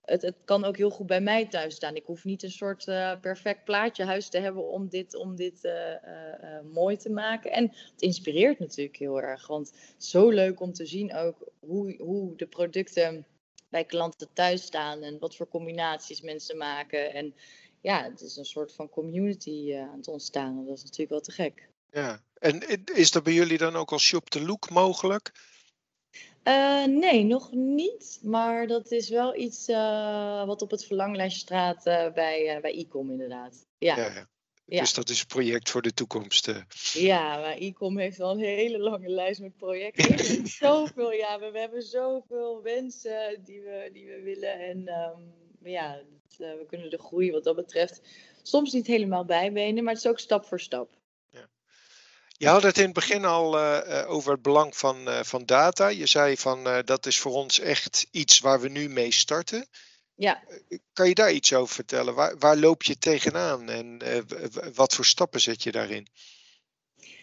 Het, 0.00 0.22
het 0.22 0.36
kan 0.44 0.64
ook 0.64 0.76
heel 0.76 0.90
goed 0.90 1.06
bij 1.06 1.20
mij 1.20 1.46
thuis 1.46 1.74
staan. 1.74 1.94
Ik 1.96 2.06
hoef 2.06 2.24
niet 2.24 2.42
een 2.42 2.50
soort 2.50 2.84
perfect 3.20 3.64
plaatje 3.64 4.04
huis 4.04 4.28
te 4.28 4.38
hebben 4.38 4.68
om 4.68 4.88
dit, 4.88 5.14
om 5.14 5.36
dit 5.36 5.72
mooi 6.72 6.96
te 6.96 7.10
maken. 7.10 7.52
En 7.52 7.62
het 7.92 8.02
inspireert 8.02 8.58
natuurlijk 8.58 8.96
heel 8.96 9.20
erg. 9.20 9.46
Want 9.46 9.72
zo 9.98 10.28
leuk 10.28 10.60
om 10.60 10.72
te 10.72 10.86
zien 10.86 11.14
ook 11.14 11.48
hoe, 11.58 11.96
hoe 11.98 12.36
de 12.36 12.46
producten 12.46 13.26
bij 13.70 13.84
klanten 13.84 14.28
thuis 14.32 14.62
staan 14.62 15.02
en 15.02 15.18
wat 15.18 15.36
voor 15.36 15.48
combinaties 15.48 16.20
mensen 16.20 16.56
maken. 16.56 17.12
En 17.12 17.34
ja, 17.80 18.02
het 18.02 18.20
is 18.20 18.36
een 18.36 18.44
soort 18.44 18.72
van 18.72 18.88
community 18.88 19.64
uh, 19.66 19.80
aan 19.80 19.96
het 19.96 20.08
ontstaan. 20.08 20.64
Dat 20.66 20.76
is 20.76 20.82
natuurlijk 20.82 21.10
wel 21.10 21.20
te 21.20 21.32
gek. 21.32 21.68
Ja, 21.90 22.22
en 22.34 22.84
is 22.84 23.10
dat 23.10 23.22
bij 23.22 23.32
jullie 23.32 23.58
dan 23.58 23.76
ook 23.76 23.92
als 23.92 24.02
shop 24.02 24.30
the 24.30 24.42
look 24.42 24.70
mogelijk? 24.70 25.32
Uh, 26.44 26.84
nee, 26.84 27.24
nog 27.24 27.52
niet. 27.52 28.20
Maar 28.22 28.66
dat 28.66 28.90
is 28.90 29.08
wel 29.08 29.36
iets 29.36 29.68
uh, 29.68 30.46
wat 30.46 30.62
op 30.62 30.70
het 30.70 30.84
verlanglijstje 30.84 31.40
staat 31.40 31.84
bij, 31.84 32.58
bij 32.62 32.74
Ecom 32.74 33.10
inderdaad. 33.10 33.66
Ja. 33.78 33.96
ja, 33.96 34.14
ja. 34.14 34.28
Ja. 34.70 34.80
Dus 34.80 34.94
dat 34.94 35.08
is 35.08 35.20
een 35.20 35.26
project 35.26 35.70
voor 35.70 35.82
de 35.82 35.94
toekomst. 35.94 36.48
Eh. 36.48 36.56
Ja, 36.92 37.36
maar 37.36 37.58
ICOM 37.58 37.98
heeft 37.98 38.16
wel 38.16 38.30
een 38.30 38.38
hele 38.38 38.78
lange 38.78 39.08
lijst 39.08 39.40
met 39.40 39.56
projecten. 39.56 40.46
zoveel, 40.62 41.12
ja, 41.12 41.38
we, 41.38 41.50
we, 41.50 41.58
hebben 41.58 41.82
zoveel 41.82 42.62
wensen 42.62 43.42
die 43.44 43.60
we, 43.60 43.90
die 43.92 44.06
we 44.06 44.20
willen. 44.22 44.60
En 44.60 44.88
um, 44.88 45.70
ja, 45.70 45.92
het, 45.92 46.38
uh, 46.38 46.58
we 46.58 46.66
kunnen 46.68 46.90
de 46.90 46.98
groei 46.98 47.30
wat 47.30 47.44
dat 47.44 47.56
betreft 47.56 48.00
soms 48.42 48.72
niet 48.72 48.86
helemaal 48.86 49.24
bijbenen, 49.24 49.84
maar 49.84 49.94
het 49.94 50.04
is 50.04 50.10
ook 50.10 50.18
stap 50.18 50.44
voor 50.44 50.60
stap. 50.60 50.88
Ja. 51.30 51.48
Je 52.36 52.48
had 52.48 52.62
het 52.62 52.78
in 52.78 52.84
het 52.84 52.92
begin 52.92 53.24
al 53.24 53.58
uh, 53.58 54.04
over 54.06 54.32
het 54.32 54.42
belang 54.42 54.76
van, 54.76 54.96
van 55.24 55.44
data. 55.44 55.88
Je 55.88 56.06
zei 56.06 56.36
van 56.36 56.82
dat 56.84 57.06
is 57.06 57.18
voor 57.18 57.32
ons 57.32 57.58
echt 57.58 58.06
iets 58.10 58.40
waar 58.40 58.60
we 58.60 58.68
nu 58.68 58.88
mee 58.88 59.12
starten. 59.12 59.68
Ja. 60.20 60.42
Kan 60.92 61.08
je 61.08 61.14
daar 61.14 61.32
iets 61.32 61.54
over 61.54 61.74
vertellen? 61.74 62.14
Waar, 62.14 62.38
waar 62.38 62.56
loop 62.56 62.82
je 62.82 62.98
tegenaan 62.98 63.68
en 63.68 64.00
uh, 64.04 64.18
wat 64.74 64.94
voor 64.94 65.04
stappen 65.04 65.40
zet 65.40 65.62
je 65.62 65.72
daarin? 65.72 66.06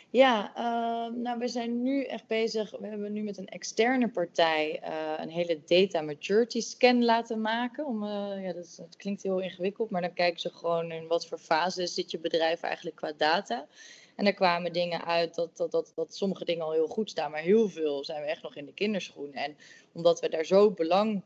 Ja, 0.10 0.52
uh, 0.56 1.16
nou 1.16 1.40
we 1.40 1.48
zijn 1.48 1.84
nu 1.84 2.04
echt 2.04 2.28
bezig. 2.28 2.72
We 2.72 2.88
hebben 2.88 3.14
nu 3.14 3.24
met 3.24 3.38
een 3.38 3.48
externe 3.48 4.10
partij 4.10 4.82
uh, 4.84 5.14
een 5.18 5.30
hele 5.30 5.62
data 5.66 6.02
maturity 6.02 6.62
scan 6.62 7.06
laten 7.06 7.42
maken. 7.42 7.86
Om, 7.86 8.06
ja, 8.06 8.54
dat, 8.54 8.76
dat, 8.78 8.96
klinkt 8.96 9.24
heel 9.24 9.40
ingewikkeld, 9.40 9.90
maar 9.90 10.02
dan 10.02 10.14
kijken 10.14 10.40
ze 10.40 10.50
gewoon 10.50 10.92
in 10.92 11.08
wat 11.08 11.28
voor 11.28 11.40
fase 11.40 11.88
zit 11.88 12.12
je 12.12 12.20
bedrijf 12.20 12.62
eigenlijk 12.62 12.96
qua 12.96 13.14
data. 13.18 13.68
En 14.16 14.26
er 14.26 14.34
kwamen 14.34 14.74
dingen 14.74 15.06
uit 15.06 15.36
dat, 15.36 15.58
dat, 15.58 15.72
dat, 15.72 15.92
dat 15.96 16.16
sommige 16.16 16.46
dingen 16.46 16.66
al 16.66 16.72
heel 16.72 16.88
goed 16.88 17.10
staan, 17.10 17.32
maar 17.32 17.42
heel 17.42 17.70
veel 17.70 18.04
zijn 18.04 18.22
we 18.22 18.28
echt 18.28 18.44
nog 18.44 18.56
in 18.56 18.66
de 18.66 18.74
kinderschoen. 18.74 19.34
En 19.34 19.58
omdat 19.92 20.20
we 20.20 20.30
daar 20.30 20.46
zo 20.46 20.72
belang 20.72 21.24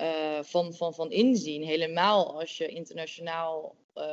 uh, 0.00 0.42
van, 0.42 0.74
van, 0.74 0.94
van 0.94 1.10
inzien. 1.10 1.62
Helemaal 1.62 2.38
als 2.38 2.58
je 2.58 2.68
internationaal 2.68 3.74
uh, 3.94 4.04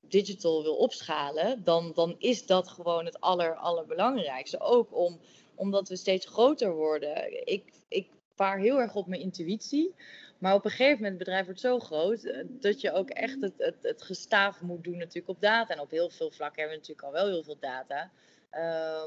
digital 0.00 0.62
wil 0.62 0.76
opschalen, 0.76 1.64
dan, 1.64 1.92
dan 1.94 2.14
is 2.18 2.46
dat 2.46 2.68
gewoon 2.68 3.04
het 3.04 3.20
aller, 3.20 3.54
allerbelangrijkste. 3.54 4.60
Ook 4.60 4.96
om, 4.96 5.20
omdat 5.54 5.88
we 5.88 5.96
steeds 5.96 6.26
groter 6.26 6.74
worden. 6.74 7.46
Ik, 7.46 7.72
ik 7.88 8.08
vaar 8.34 8.58
heel 8.58 8.80
erg 8.80 8.94
op 8.94 9.06
mijn 9.06 9.20
intuïtie. 9.20 9.94
Maar 10.38 10.54
op 10.54 10.64
een 10.64 10.70
gegeven 10.70 10.96
moment, 10.96 11.14
het 11.14 11.18
bedrijf 11.18 11.44
wordt 11.44 11.60
zo 11.60 11.78
groot, 11.78 12.24
eh, 12.24 12.44
dat 12.48 12.80
je 12.80 12.92
ook 12.92 13.10
echt 13.10 13.40
het, 13.40 13.54
het, 13.56 13.76
het 13.82 14.02
gestaaf 14.02 14.60
moet 14.60 14.84
doen 14.84 14.96
natuurlijk 14.96 15.28
op 15.28 15.40
data. 15.40 15.74
En 15.74 15.80
op 15.80 15.90
heel 15.90 16.10
veel 16.10 16.30
vlakken 16.30 16.60
hebben 16.62 16.80
we 16.80 16.86
natuurlijk 16.86 17.06
al 17.06 17.22
wel 17.22 17.32
heel 17.32 17.44
veel 17.44 17.58
data. 17.60 18.10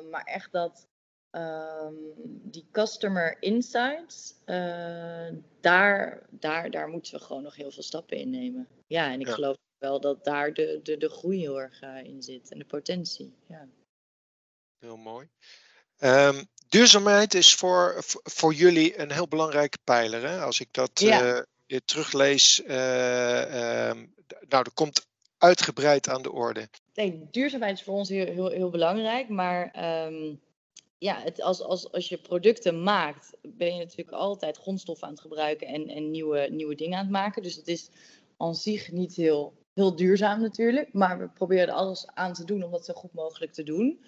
Maar 0.10 0.24
echt 0.24 0.52
dat, 0.52 0.88
ehm, 1.34 1.93
die 2.26 2.65
customer 2.72 3.38
insights, 3.39 4.34
uh, 4.46 5.30
daar, 5.62 6.28
daar, 6.30 6.72
daar 6.72 6.88
moeten 6.88 7.13
we 7.13 7.19
gewoon 7.19 7.43
nog 7.43 7.56
heel 7.56 7.72
veel 7.72 7.84
stappen 7.84 8.17
in 8.17 8.30
nemen. 8.30 8.67
Ja, 8.88 9.12
en 9.12 9.19
ik 9.19 9.28
geloof 9.28 9.58
wel 9.78 10.00
dat 10.00 10.24
daar 10.24 10.54
de, 10.54 10.80
de, 10.84 10.98
de 10.98 11.10
groei 11.10 11.39
heel 11.39 11.62
erg 11.62 11.82
uh, 11.82 12.04
in 12.04 12.24
zit 12.24 12.52
en 12.52 12.60
de 12.60 12.65
potentie. 12.65 13.34
Ja. 13.48 13.67
Heel 14.80 14.98
mooi. 14.98 15.28
Um, 16.00 16.48
duurzaamheid 16.69 17.34
is 17.34 17.54
voor, 17.54 18.04
voor 18.24 18.54
jullie 18.54 19.00
een 19.00 19.12
heel 19.12 19.28
belangrijke 19.28 19.78
pijler. 19.84 20.28
Hè? 20.30 20.41
Als 20.41 20.60
ik 20.60 20.67
dat 20.72 21.00
ja. 21.00 21.46
uh, 21.67 21.78
teruglees, 21.86 22.62
uh, 22.62 22.67
nou, 22.69 24.08
dat 24.48 24.74
komt 24.74 25.08
uitgebreid 25.38 26.10
aan 26.10 26.22
de 26.22 26.32
orde. 26.32 26.69
Nee, 26.93 27.28
duurzaamheid 27.32 27.78
is 27.78 27.84
voor 27.84 27.93
ons 27.93 28.10
heel, 28.10 28.26
heel, 28.26 28.50
heel 28.50 28.69
belangrijk, 28.69 29.30
maar 29.30 29.72
ja, 31.03 31.21
het, 31.21 31.41
als, 31.41 31.61
als, 31.61 31.91
als 31.91 32.09
je 32.09 32.17
producten 32.17 32.83
maakt, 32.83 33.37
ben 33.41 33.73
je 33.73 33.79
natuurlijk 33.79 34.17
altijd 34.17 34.57
grondstoffen 34.57 35.07
aan 35.07 35.13
het 35.13 35.21
gebruiken 35.21 35.67
en, 35.67 35.87
en 35.87 36.11
nieuwe, 36.11 36.47
nieuwe 36.51 36.75
dingen 36.75 36.97
aan 36.97 37.03
het 37.03 37.13
maken. 37.13 37.43
Dus 37.43 37.55
het 37.55 37.67
is 37.67 37.89
aan 38.37 38.55
zich 38.55 38.91
niet 38.91 39.15
heel, 39.15 39.53
heel 39.73 39.95
duurzaam 39.95 40.41
natuurlijk, 40.41 40.93
maar 40.93 41.19
we 41.19 41.29
proberen 41.29 41.67
er 41.67 41.73
alles 41.73 42.07
aan 42.13 42.33
te 42.33 42.45
doen 42.45 42.63
om 42.63 42.71
dat 42.71 42.85
zo 42.85 42.93
goed 42.93 43.13
mogelijk 43.13 43.53
te 43.53 43.63
doen. 43.63 44.05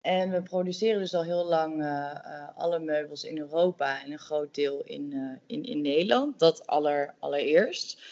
En 0.00 0.30
we 0.30 0.42
produceren 0.42 1.00
dus 1.00 1.14
al 1.14 1.24
heel 1.24 1.44
lang 1.44 1.80
uh, 1.80 1.86
uh, 1.86 2.48
alle 2.56 2.78
meubels 2.78 3.24
in 3.24 3.38
Europa 3.38 4.02
en 4.02 4.12
een 4.12 4.18
groot 4.18 4.54
deel 4.54 4.82
in, 4.84 5.10
uh, 5.12 5.36
in, 5.46 5.64
in 5.64 5.80
Nederland. 5.80 6.38
Dat 6.38 6.66
aller, 6.66 7.14
allereerst. 7.18 8.02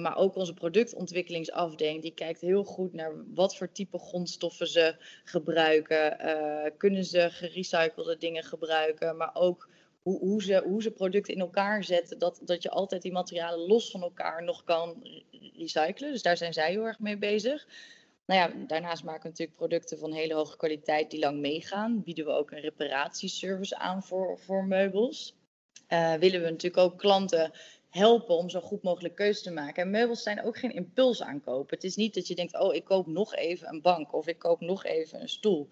Maar 0.00 0.16
ook 0.16 0.36
onze 0.36 0.54
productontwikkelingsafdeling, 0.54 2.02
die 2.02 2.14
kijkt 2.14 2.40
heel 2.40 2.64
goed 2.64 2.92
naar 2.92 3.12
wat 3.34 3.56
voor 3.56 3.72
type 3.72 3.98
grondstoffen 3.98 4.66
ze 4.66 4.96
gebruiken. 5.24 6.16
kunnen 6.76 7.04
ze 7.04 7.30
gerecyclede 7.30 8.16
dingen 8.16 8.44
gebruiken, 8.44 9.16
maar 9.16 9.30
ook 9.34 9.68
hoe, 10.02 10.18
hoe, 10.18 10.42
ze, 10.42 10.62
hoe 10.64 10.82
ze 10.82 10.90
producten 10.90 11.34
in 11.34 11.40
elkaar 11.40 11.84
zetten. 11.84 12.18
Dat, 12.18 12.40
dat 12.44 12.62
je 12.62 12.70
altijd 12.70 13.02
die 13.02 13.12
materialen 13.12 13.66
los 13.66 13.90
van 13.90 14.02
elkaar 14.02 14.44
nog 14.44 14.64
kan 14.64 15.02
recyclen. 15.56 16.12
Dus 16.12 16.22
daar 16.22 16.36
zijn 16.36 16.52
zij 16.52 16.70
heel 16.70 16.84
erg 16.84 16.98
mee 16.98 17.18
bezig. 17.18 17.66
Nou 18.26 18.40
ja, 18.40 18.66
daarnaast 18.66 19.04
maken 19.04 19.22
we 19.22 19.28
natuurlijk 19.28 19.58
producten 19.58 19.98
van 19.98 20.12
hele 20.12 20.34
hoge 20.34 20.56
kwaliteit 20.56 21.10
die 21.10 21.20
lang 21.20 21.40
meegaan. 21.40 22.02
Bieden 22.02 22.24
we 22.24 22.30
ook 22.30 22.50
een 22.50 22.60
reparatieservice 22.60 23.78
aan 23.78 24.02
voor, 24.02 24.38
voor 24.38 24.64
meubels. 24.64 25.36
Uh, 25.88 26.14
willen 26.14 26.42
we 26.42 26.50
natuurlijk 26.50 26.82
ook 26.82 26.98
klanten 26.98 27.52
helpen 27.90 28.36
om 28.36 28.50
zo 28.50 28.60
goed 28.60 28.82
mogelijk 28.82 29.14
keuze 29.14 29.42
te 29.42 29.50
maken. 29.50 29.82
En 29.82 29.90
meubels 29.90 30.22
zijn 30.22 30.44
ook 30.44 30.58
geen 30.58 30.74
impuls 30.74 31.22
aankopen. 31.22 31.74
Het 31.74 31.84
is 31.84 31.96
niet 31.96 32.14
dat 32.14 32.26
je 32.26 32.34
denkt, 32.34 32.58
oh, 32.58 32.74
ik 32.74 32.84
koop 32.84 33.06
nog 33.06 33.34
even 33.34 33.68
een 33.68 33.82
bank 33.82 34.12
of 34.12 34.26
ik 34.26 34.38
koop 34.38 34.60
nog 34.60 34.84
even 34.84 35.20
een 35.20 35.28
stoel. 35.28 35.68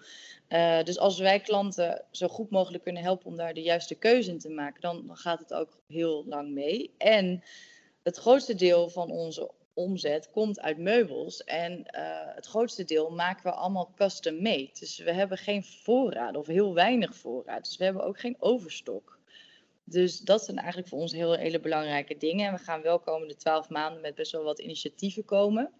Uh, 0.48 0.83
dus 0.83 0.98
als 0.98 1.18
wij 1.18 1.40
klanten 1.40 2.05
zo 2.11 2.29
goed 2.29 2.50
mogelijk 2.50 2.83
kunnen 2.83 3.02
helpen 3.02 3.26
om 3.26 3.37
daar 3.37 3.55
de 3.55 3.62
juiste 3.62 3.94
keuze 3.94 4.31
in 4.31 4.38
te 4.38 4.50
maken, 4.50 4.81
dan, 4.81 5.11
gaat 5.12 5.38
het 5.38 5.55
ook 5.55 5.79
heel 5.87 6.24
lang 6.26 6.50
mee. 6.50 6.94
En 6.98 7.42
het 8.02 8.16
grootste 8.16 8.55
deel 8.55 8.88
van 8.88 9.11
onze 9.11 9.50
omzet 9.74 10.31
komt 10.31 10.61
uit 10.61 10.79
meubels. 10.79 11.44
En 11.44 11.72
uh, 11.72 11.81
het 12.35 12.46
grootste 12.46 12.85
deel 12.85 13.11
maken 13.11 13.42
we 13.42 13.50
allemaal 13.50 13.92
custom 13.94 14.42
made. 14.42 14.70
Dus 14.79 14.98
we 14.98 15.12
hebben 15.12 15.38
geen 15.38 15.64
voorraad 15.64 16.37
of 16.37 16.46
heel 16.46 16.74
weinig 16.74 17.14
voorraad. 17.16 17.64
Dus 17.64 17.76
we 17.76 17.85
hebben 17.85 18.05
ook 18.05 18.20
geen 18.20 18.37
overstok. 18.38 19.15
Dus 19.88 20.20
dat 20.20 20.44
zijn 20.44 20.59
eigenlijk 20.59 20.88
voor 20.88 20.99
ons 20.99 21.12
heel 21.12 21.33
hele 21.33 21.61
belangrijke 21.61 22.16
dingen. 22.16 22.46
En 22.46 22.55
we 22.55 22.59
gaan 22.59 22.83
wel 22.83 22.99
komende 22.99 23.37
twaalf 23.37 23.68
maanden 23.68 24.01
met 24.01 24.14
best 24.14 24.33
wel 24.33 24.42
wat 24.42 24.59
initiatieven 24.59 25.25
komen. 25.25 25.70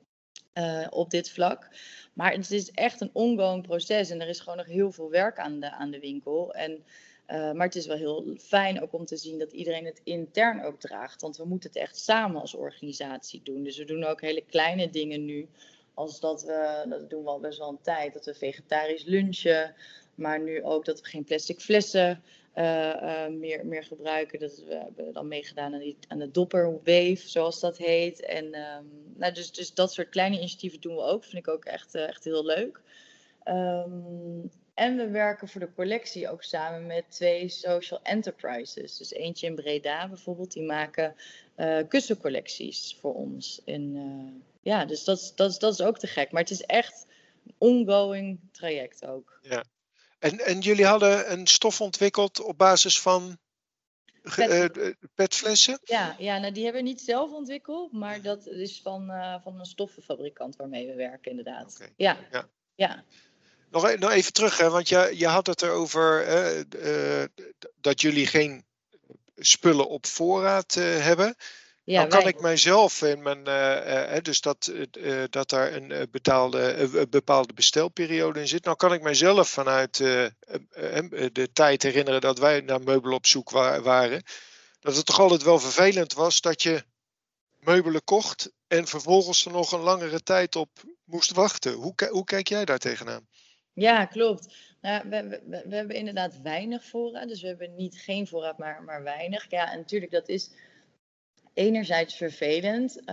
Uh, 0.55 0.87
op 0.90 1.11
dit 1.11 1.31
vlak. 1.31 1.69
Maar 2.12 2.33
het 2.33 2.51
is 2.51 2.71
echt 2.71 3.01
een 3.01 3.11
ongoing 3.12 3.66
proces 3.66 4.11
en 4.11 4.21
er 4.21 4.29
is 4.29 4.40
gewoon 4.40 4.57
nog 4.57 4.66
heel 4.66 4.92
veel 4.92 5.11
werk 5.11 5.38
aan 5.38 5.61
de, 5.61 5.71
aan 5.71 5.90
de 5.90 6.01
winkel. 6.01 6.55
En 6.55 6.85
uh, 7.29 7.53
maar 7.53 7.66
het 7.66 7.75
is 7.75 7.87
wel 7.87 7.97
heel 7.97 8.35
fijn 8.38 8.83
ook 8.83 8.92
om 8.92 9.05
te 9.05 9.16
zien 9.16 9.38
dat 9.38 9.53
iedereen 9.53 9.85
het 9.85 10.01
intern 10.05 10.62
ook 10.62 10.81
draagt. 10.81 11.23
Want 11.23 11.37
we 11.37 11.45
moeten 11.45 11.69
het 11.69 11.79
echt 11.79 11.97
samen 11.97 12.40
als 12.40 12.55
organisatie 12.55 13.40
doen. 13.42 13.62
Dus 13.62 13.79
we 13.79 13.85
doen 13.85 14.05
ook 14.05 14.21
hele 14.21 14.45
kleine 14.47 14.90
dingen 14.90 15.25
nu. 15.25 15.49
Als 15.95 16.21
dat 16.21 16.42
we, 16.42 16.85
dat 16.88 17.11
doen 17.11 17.23
we 17.23 17.29
al 17.29 17.40
best 17.40 17.59
wel 17.59 17.69
een 17.69 17.81
tijd, 17.83 18.12
dat 18.12 18.25
we 18.25 18.35
vegetarisch 18.35 19.05
lunchen. 19.05 19.75
Maar 20.14 20.40
nu 20.40 20.64
ook 20.64 20.85
dat 20.85 21.01
we 21.01 21.07
geen 21.07 21.25
plastic 21.25 21.61
flessen 21.61 22.23
meer, 23.31 23.66
meer 23.66 23.85
gebruiken. 23.85 24.38
Dat 24.38 24.62
we 24.69 24.75
hebben 24.75 25.12
dan 25.12 25.29
meegedaan 25.29 25.75
aan, 25.75 25.81
die, 25.81 25.97
aan 26.09 26.19
de 26.19 26.31
dopperwave, 26.31 27.29
zoals 27.29 27.61
dat 27.61 27.79
heet. 27.79 28.21
En 28.21 28.45
um, 28.45 29.14
nou, 29.16 29.33
dus, 29.33 29.53
dus 29.53 29.75
dat 29.75 29.92
soort 29.92 30.09
kleine 30.09 30.37
initiatieven 30.37 30.81
doen 30.81 30.97
we 30.97 31.03
ook. 31.03 31.25
Vind 31.25 31.47
ik 31.47 31.49
ook 31.49 31.64
echt, 31.64 31.95
echt 31.95 32.25
heel 32.25 32.45
leuk. 32.45 32.81
Um, 33.45 34.51
en 34.75 34.97
we 34.97 35.09
werken 35.09 35.49
voor 35.49 35.61
de 35.61 35.73
collectie 35.75 36.29
ook 36.29 36.42
samen 36.42 36.87
met 36.87 37.05
twee 37.09 37.49
social 37.49 38.01
enterprises. 38.03 38.97
Dus 38.97 39.12
eentje 39.12 39.47
in 39.47 39.55
Breda 39.55 40.09
bijvoorbeeld, 40.09 40.53
die 40.53 40.62
maken 40.62 41.14
kussencollecties 41.88 42.97
voor 43.01 43.14
ons. 43.14 43.62
En 43.64 44.45
ja, 44.62 44.85
dus 44.85 45.05
dat, 45.05 45.33
dat, 45.35 45.61
dat 45.61 45.73
is 45.73 45.83
ook 45.83 45.99
te 45.99 46.07
gek. 46.07 46.31
Maar 46.33 46.42
het 46.42 46.51
is 46.51 46.62
echt 46.62 47.07
een 47.47 47.55
ongoing 47.59 48.38
traject 48.53 49.07
ook. 49.07 49.38
Ja. 49.42 49.64
En, 50.18 50.38
en 50.38 50.61
jullie 50.61 50.87
hadden 50.87 51.33
een 51.33 51.46
stof 51.46 51.81
ontwikkeld 51.81 52.40
op 52.40 52.59
basis 52.59 53.00
van. 53.00 53.38
Uh, 54.38 54.64
petflessen? 55.14 55.79
Ja, 55.83 56.16
ja 56.18 56.38
nou, 56.38 56.52
die 56.52 56.64
hebben 56.64 56.83
we 56.83 56.88
niet 56.88 57.00
zelf 57.00 57.31
ontwikkeld, 57.31 57.92
maar 57.92 58.22
dat 58.22 58.46
is 58.46 58.81
van, 58.83 59.11
uh, 59.11 59.35
van 59.42 59.59
een 59.59 59.66
stoffenfabrikant 59.66 60.57
waarmee 60.57 60.87
we 60.87 60.94
werken, 60.94 61.31
inderdaad. 61.31 61.74
Okay. 61.74 61.92
Ja. 61.96 62.18
ja. 62.33 62.48
ja. 62.74 63.05
Nog, 63.70 63.88
e-, 63.88 63.96
nog 63.96 64.11
even 64.11 64.33
terug, 64.33 64.59
hè, 64.59 64.70
want 64.70 64.88
je, 64.88 65.12
je 65.14 65.26
had 65.26 65.46
het 65.46 65.62
erover 65.62 66.29
uh, 66.85 67.24
dat 67.81 68.00
jullie 68.00 68.26
geen 68.26 68.64
spullen 69.37 69.88
op 69.88 70.07
voorraad 70.07 70.74
hebben. 70.74 71.37
Ja, 71.87 72.01
dan 72.01 72.18
kan 72.18 72.29
ik 72.29 72.40
mijzelf 72.40 73.03
in 73.03 73.22
mijn, 73.22 73.49
uh, 73.49 74.16
dus 74.22 74.40
dat, 74.40 74.72
dat 75.31 75.49
daar 75.49 75.72
een 75.72 76.09
betaalde, 76.11 77.07
bepaalde 77.11 77.53
bestelperiode 77.53 78.40
in 78.40 78.49
zit. 78.49 78.64
Nou 78.64 78.77
kan 78.77 78.92
ik 78.92 79.03
mijzelf 79.03 79.49
vanuit 79.49 79.96
de 79.96 81.49
tijd 81.53 81.83
herinneren 81.83 82.20
dat 82.20 82.38
wij 82.38 82.61
naar 82.61 82.81
meubelen 82.81 83.16
op 83.16 83.27
zoek 83.27 83.51
wa 83.51 83.81
waren. 83.81 84.22
Dat 84.81 84.96
het 84.96 85.07
toch 85.07 85.20
altijd 85.20 85.42
wel 85.42 85.59
vervelend 85.59 86.12
was 86.12 86.40
dat 86.40 86.62
je 86.62 86.85
meubelen 87.61 88.05
kocht 88.05 88.53
en 88.68 88.87
vervolgens 88.87 89.44
er 89.44 89.53
nog 89.53 89.72
een 89.72 89.81
langere 89.81 90.22
tijd 90.22 90.57
op 90.57 90.68
moest 91.05 91.33
wachten. 91.33 91.72
Hoe, 91.72 91.94
hoe 92.11 92.25
kijk 92.25 92.49
jij 92.49 92.64
daar 92.64 92.79
tegenaan? 92.79 93.27
Ja, 93.72 94.05
klopt. 94.05 94.55
Nou, 94.81 95.09
we, 95.09 95.29
we, 95.29 95.62
we, 95.68 95.75
hebben 95.77 95.96
inderdaad 95.96 96.40
weinig 96.42 96.85
voorraad. 96.85 97.29
Dus 97.29 97.40
we 97.40 97.46
hebben 97.49 97.75
niet 97.75 97.96
geen 97.96 98.27
voorraad, 98.27 98.59
maar, 98.59 98.83
maar 98.83 99.03
weinig. 99.03 99.51
Ja, 99.51 99.72
en 99.72 99.79
natuurlijk, 99.79 100.12
dat 100.12 100.29
is 100.29 100.51
enerzijds 101.57 102.14
vervelend. 102.14 102.99
Uh, 103.01 103.07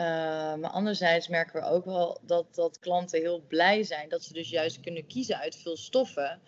maar 0.55 0.69
anderzijds 0.69 1.27
merken 1.27 1.61
we 1.61 1.67
ook 1.67 1.85
wel 1.85 2.19
dat, 2.21 2.55
dat 2.55 2.79
klanten 2.79 3.19
heel 3.19 3.43
blij 3.47 3.83
zijn. 3.83 4.09
Dat 4.09 4.23
ze 4.23 4.33
dus 4.33 4.49
juist 4.49 4.79
kunnen 4.79 5.07
kiezen 5.07 5.39
uit 5.39 5.55
veel 5.55 5.77
stoffen. 5.77 6.41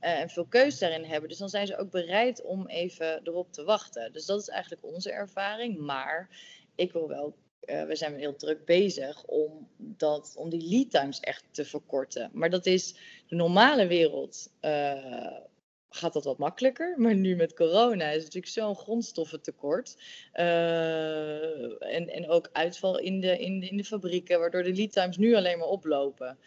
Uh, 0.00 0.20
en 0.20 0.28
veel 0.28 0.46
keus 0.46 0.78
daarin 0.78 1.04
hebben. 1.04 1.28
Dus 1.28 1.38
dan 1.38 1.48
zijn 1.48 1.66
ze 1.66 1.76
ook 1.76 1.90
bereid 1.90 2.42
om 2.42 2.66
even 2.66 3.20
erop 3.24 3.52
te 3.52 3.64
wachten. 3.64 4.12
Dus 4.12 4.26
dat 4.26 4.40
is 4.40 4.48
eigenlijk 4.48 4.84
onze 4.84 5.12
ervaring. 5.12 5.78
Maar 5.78 6.28
ik 6.74 6.92
wil 6.92 7.08
wel 7.08 7.34
uh, 7.64 7.82
we 7.82 7.96
zijn 7.96 8.14
heel 8.14 8.36
druk 8.36 8.64
bezig 8.64 9.24
om, 9.24 9.68
dat, 9.76 10.34
om 10.36 10.48
die 10.50 10.68
lead 10.68 10.90
times 10.90 11.20
echt 11.20 11.44
te 11.50 11.64
verkorten. 11.64 12.30
Maar 12.32 12.50
dat 12.50 12.66
is 12.66 12.94
de 13.26 13.36
normale 13.36 13.86
wereld. 13.86 14.50
Gaat 15.94 16.12
dat 16.12 16.24
wat 16.24 16.38
makkelijker. 16.38 16.94
Maar 16.96 17.14
nu 17.14 17.36
met 17.36 17.54
corona 17.54 18.10
is 18.10 18.22
natuurlijk 18.22 18.52
zo'n 18.52 18.76
grondstoffentekort. 18.76 19.96
Uh, 20.34 21.94
en, 21.94 22.08
en 22.08 22.28
ook 22.28 22.48
uitval 22.52 22.98
in 22.98 23.20
de, 23.20 23.38
in, 23.38 23.60
de, 23.60 23.68
in 23.68 23.76
de 23.76 23.84
fabrieken, 23.84 24.38
waardoor 24.38 24.62
de 24.62 24.74
lead 24.74 24.92
times 24.92 25.16
nu 25.16 25.34
alleen 25.34 25.58
maar 25.58 25.68
oplopen. 25.68 26.38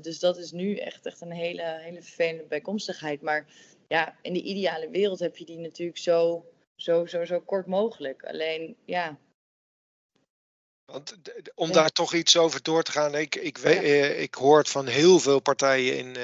dus 0.00 0.18
dat 0.18 0.38
is 0.38 0.50
nu 0.50 0.76
echt, 0.76 1.06
echt 1.06 1.20
een 1.20 1.32
hele, 1.32 1.62
hele 1.62 2.02
vervelende 2.02 2.44
bijkomstigheid. 2.48 3.22
Maar 3.22 3.46
ja, 3.88 4.16
in 4.22 4.32
de 4.32 4.42
ideale 4.42 4.90
wereld 4.90 5.18
heb 5.18 5.36
je 5.36 5.44
die 5.44 5.58
natuurlijk 5.58 5.98
zo, 5.98 6.46
zo, 6.74 7.06
zo, 7.06 7.24
zo 7.24 7.40
kort 7.40 7.66
mogelijk. 7.66 8.24
Alleen 8.24 8.76
ja, 8.84 9.18
want 10.86 11.16
om 11.54 11.72
daar 11.72 11.90
toch 11.90 12.14
iets 12.14 12.36
over 12.36 12.62
door 12.62 12.82
te 12.82 12.92
gaan, 12.92 13.14
ik, 13.14 13.34
ik, 13.34 13.58
weet, 13.58 13.82
eh, 13.82 14.20
ik 14.20 14.34
hoor 14.34 14.58
het 14.58 14.68
van 14.68 14.86
heel 14.86 15.18
veel 15.18 15.40
partijen 15.40 15.98
in, 15.98 16.16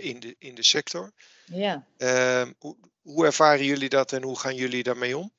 in, 0.00 0.20
de, 0.20 0.36
in 0.38 0.54
de 0.54 0.64
sector. 0.64 1.12
Ja. 1.52 1.86
Uh, 1.98 2.50
hoe, 2.58 2.76
hoe, 3.02 3.26
ervaren 3.26 3.64
jullie 3.64 3.88
dat 3.88 4.12
en 4.12 4.22
hoe 4.22 4.38
gaan 4.38 4.54
jullie 4.54 4.82
daarmee 4.82 5.18
om? 5.18 5.32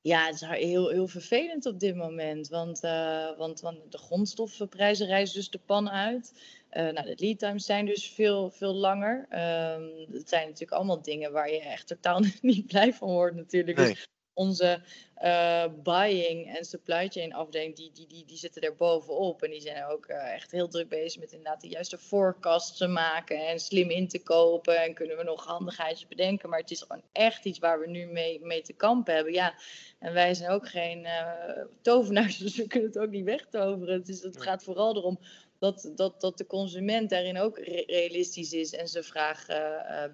Ja, 0.00 0.26
het 0.26 0.34
is 0.34 0.40
heel, 0.40 0.88
heel 0.88 1.08
vervelend 1.08 1.66
op 1.66 1.80
dit 1.80 1.96
moment, 1.96 2.48
want, 2.48 2.84
uh, 2.84 3.36
want, 3.36 3.60
want 3.60 3.92
de 3.92 3.98
grondstoffenprijzen 3.98 5.06
reizen 5.06 5.34
dus 5.36 5.50
de 5.50 5.58
pan 5.58 5.90
uit. 5.90 6.32
nou, 6.70 7.02
de 7.02 7.14
lead 7.16 7.38
times 7.38 7.64
zijn 7.64 7.86
dus 7.86 8.10
veel, 8.10 8.50
veel 8.50 8.74
langer. 8.74 9.16
Um, 9.18 10.12
het 10.12 10.28
zijn 10.28 10.44
natuurlijk 10.44 10.72
allemaal 10.72 11.02
dingen 11.02 11.32
waar 11.32 11.50
je 11.50 11.60
echt 11.60 11.86
totaal 11.86 12.20
niet 12.40 12.66
blij 12.66 12.92
van 12.92 13.08
wordt 13.08 13.36
natuurlijk. 13.36 13.78
Nee. 13.78 13.92
Dus 13.92 14.08
onze 14.36 14.80
uh, 15.22 15.64
buying 15.82 16.56
en 16.56 16.64
supply 16.64 17.08
chain 17.08 17.32
afdeling, 17.32 17.76
die, 17.76 17.90
die, 17.92 18.06
die, 18.06 18.24
die 18.24 18.36
zitten 18.36 18.62
er 18.62 18.74
bovenop. 18.74 19.42
En 19.42 19.50
die 19.50 19.60
zijn 19.60 19.84
ook 19.84 20.08
uh, 20.08 20.32
echt 20.32 20.50
heel 20.50 20.68
druk 20.68 20.88
bezig 20.88 21.20
met 21.20 21.32
inderdaad 21.32 21.60
de 21.60 21.68
juiste 21.68 21.98
forecasts 21.98 22.78
te 22.78 22.86
maken 22.86 23.46
en 23.46 23.60
slim 23.60 23.90
in 23.90 24.08
te 24.08 24.22
kopen. 24.22 24.82
En 24.82 24.94
kunnen 24.94 25.16
we 25.16 25.22
nog 25.22 25.44
handigheidjes 25.44 26.08
bedenken. 26.08 26.48
Maar 26.48 26.58
het 26.58 26.70
is 26.70 26.82
gewoon 26.82 27.02
echt 27.12 27.44
iets 27.44 27.58
waar 27.58 27.80
we 27.80 27.88
nu 27.88 28.06
mee, 28.06 28.40
mee 28.42 28.62
te 28.62 28.72
kampen 28.72 29.14
hebben. 29.14 29.32
Ja, 29.32 29.54
en 29.98 30.12
wij 30.12 30.34
zijn 30.34 30.50
ook 30.50 30.68
geen 30.68 31.04
uh, 31.04 31.64
tovenaars, 31.82 32.38
dus 32.46 32.56
we 32.56 32.66
kunnen 32.66 32.88
het 32.88 32.98
ook 32.98 33.10
niet 33.10 33.24
wegtoveren. 33.24 33.94
Het, 33.94 34.08
is, 34.08 34.22
het 34.22 34.42
gaat 34.42 34.64
vooral 34.64 34.96
erom 34.96 35.18
dat, 35.58 35.92
dat, 35.94 36.20
dat 36.20 36.38
de 36.38 36.46
consument 36.46 37.10
daarin 37.10 37.38
ook 37.38 37.58
realistisch 37.86 38.52
is 38.52 38.72
en 38.72 38.88
zijn 38.88 39.04
vraag 39.04 39.46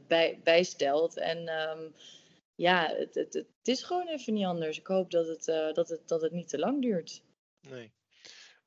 bij, 0.07 0.41
bijstelt. 0.43 1.17
En 1.17 1.49
um, 1.49 1.95
ja, 2.55 2.95
het, 2.97 3.15
het, 3.15 3.35
het, 3.35 3.47
is 3.63 3.83
gewoon 3.83 4.09
even 4.09 4.33
niet 4.33 4.47
anders. 4.47 4.79
Ik 4.79 4.87
hoop 4.87 5.11
dat 5.11 5.29
het, 5.29 5.49
uh, 5.49 5.73
dat 5.73 5.89
het, 5.89 6.09
dat 6.09 6.23
het 6.23 6.33
niet 6.33 6.49
te 6.49 6.59
lang 6.59 6.83
duurt. 6.83 7.23
Nee. 7.69 7.93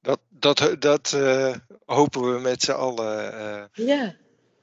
Dat, 0.01 0.19
dat, 0.29 0.75
dat 0.79 1.11
uh, 1.15 1.55
hopen 1.85 2.33
we 2.33 2.39
met 2.39 2.61
z'n 2.61 2.71
allen. 2.71 3.33
Uh. 3.33 3.87
Ja. 3.87 4.15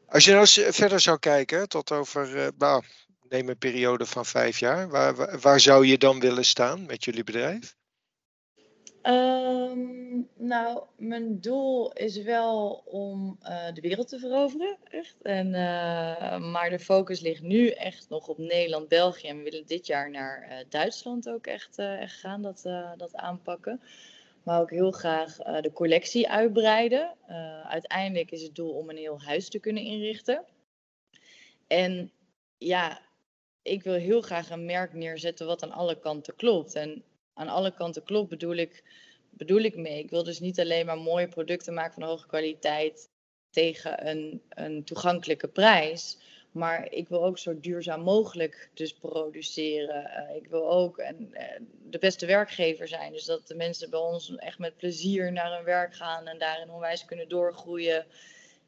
Als 0.06 0.24
je 0.24 0.32
nou 0.32 0.72
verder 0.72 1.00
zou 1.00 1.18
kijken, 1.18 1.68
tot 1.68 1.92
over, 1.92 2.52
nou, 2.58 2.84
neem 3.28 3.48
een 3.48 3.58
periode 3.58 4.06
van 4.06 4.26
vijf 4.26 4.58
jaar. 4.58 4.88
Waar, 4.88 5.14
waar, 5.14 5.38
waar 5.38 5.60
zou 5.60 5.86
je 5.86 5.98
dan 5.98 6.20
willen 6.20 6.44
staan 6.44 6.86
met 6.86 7.04
jullie 7.04 7.24
bedrijf? 7.24 7.76
Um, 9.02 10.28
nou, 10.36 10.82
mijn 10.96 11.40
doel 11.40 11.92
is 11.92 12.22
wel 12.22 12.82
om 12.84 13.38
uh, 13.42 13.72
de 13.72 13.80
wereld 13.80 14.08
te 14.08 14.18
veroveren, 14.18 14.76
echt. 14.84 15.22
En, 15.22 15.46
uh, 15.46 16.38
maar 16.38 16.70
de 16.70 16.78
focus 16.78 17.20
ligt 17.20 17.42
nu 17.42 17.68
echt 17.68 18.08
nog 18.08 18.28
op 18.28 18.38
Nederland, 18.38 18.88
België. 18.88 19.28
En 19.28 19.36
we 19.36 19.42
willen 19.42 19.66
dit 19.66 19.86
jaar 19.86 20.10
naar 20.10 20.48
uh, 20.50 20.56
Duitsland 20.68 21.28
ook 21.28 21.46
echt, 21.46 21.78
echt 21.78 22.20
gaan, 22.20 22.42
dat, 22.42 22.62
dat 22.96 23.16
aanpakken. 23.16 23.80
Maar 24.42 24.60
ook 24.60 24.70
heel 24.70 24.90
graag 24.90 25.36
de 25.36 25.72
collectie 25.72 26.28
uitbreiden. 26.28 27.14
uiteindelijk 27.68 28.30
is 28.30 28.42
het 28.42 28.54
doel 28.54 28.72
om 28.72 28.90
een 28.90 28.96
heel 28.96 29.20
huis 29.20 29.48
te 29.48 29.58
kunnen 29.58 29.82
inrichten. 29.82 30.44
En 31.66 32.12
ja, 32.58 33.00
ik 33.62 33.82
wil 33.82 33.94
heel 33.94 34.20
graag 34.20 34.50
een 34.50 34.64
merk 34.64 34.92
neerzetten 34.92 35.46
wat 35.46 35.62
aan 35.62 35.72
alle 35.72 35.98
kanten 35.98 36.36
klopt. 36.36 36.74
En 36.74 37.04
aan 37.34 37.48
alle 37.48 37.74
kanten 37.74 38.02
klopt, 38.02 38.28
bedoel 38.28 38.54
ik, 38.56 38.84
bedoel 39.30 39.60
ik 39.60 39.76
mee. 39.76 39.98
Ik 39.98 40.10
wil 40.10 40.24
dus 40.24 40.40
niet 40.40 40.60
alleen 40.60 40.86
maar 40.86 40.98
mooie 40.98 41.28
producten 41.28 41.74
maken 41.74 41.94
van 41.94 42.02
hoge 42.02 42.26
kwaliteit 42.26 43.10
tegen 43.50 44.08
een, 44.08 44.42
een 44.48 44.84
toegankelijke 44.84 45.48
prijs. 45.48 46.18
Maar 46.52 46.92
ik 46.92 47.08
wil 47.08 47.24
ook 47.24 47.38
zo 47.38 47.60
duurzaam 47.60 48.00
mogelijk 48.00 48.70
dus 48.74 48.92
produceren. 48.92 50.28
Uh, 50.30 50.36
ik 50.36 50.48
wil 50.48 50.70
ook 50.70 50.98
en, 50.98 51.28
uh, 51.32 51.42
de 51.82 51.98
beste 51.98 52.26
werkgever 52.26 52.88
zijn. 52.88 53.12
Dus 53.12 53.24
dat 53.24 53.46
de 53.46 53.54
mensen 53.54 53.90
bij 53.90 54.00
ons 54.00 54.36
echt 54.36 54.58
met 54.58 54.76
plezier 54.76 55.32
naar 55.32 55.56
hun 55.56 55.64
werk 55.64 55.94
gaan 55.94 56.26
en 56.26 56.38
daarin 56.38 56.70
onwijs 56.70 57.04
kunnen 57.04 57.28
doorgroeien. 57.28 58.06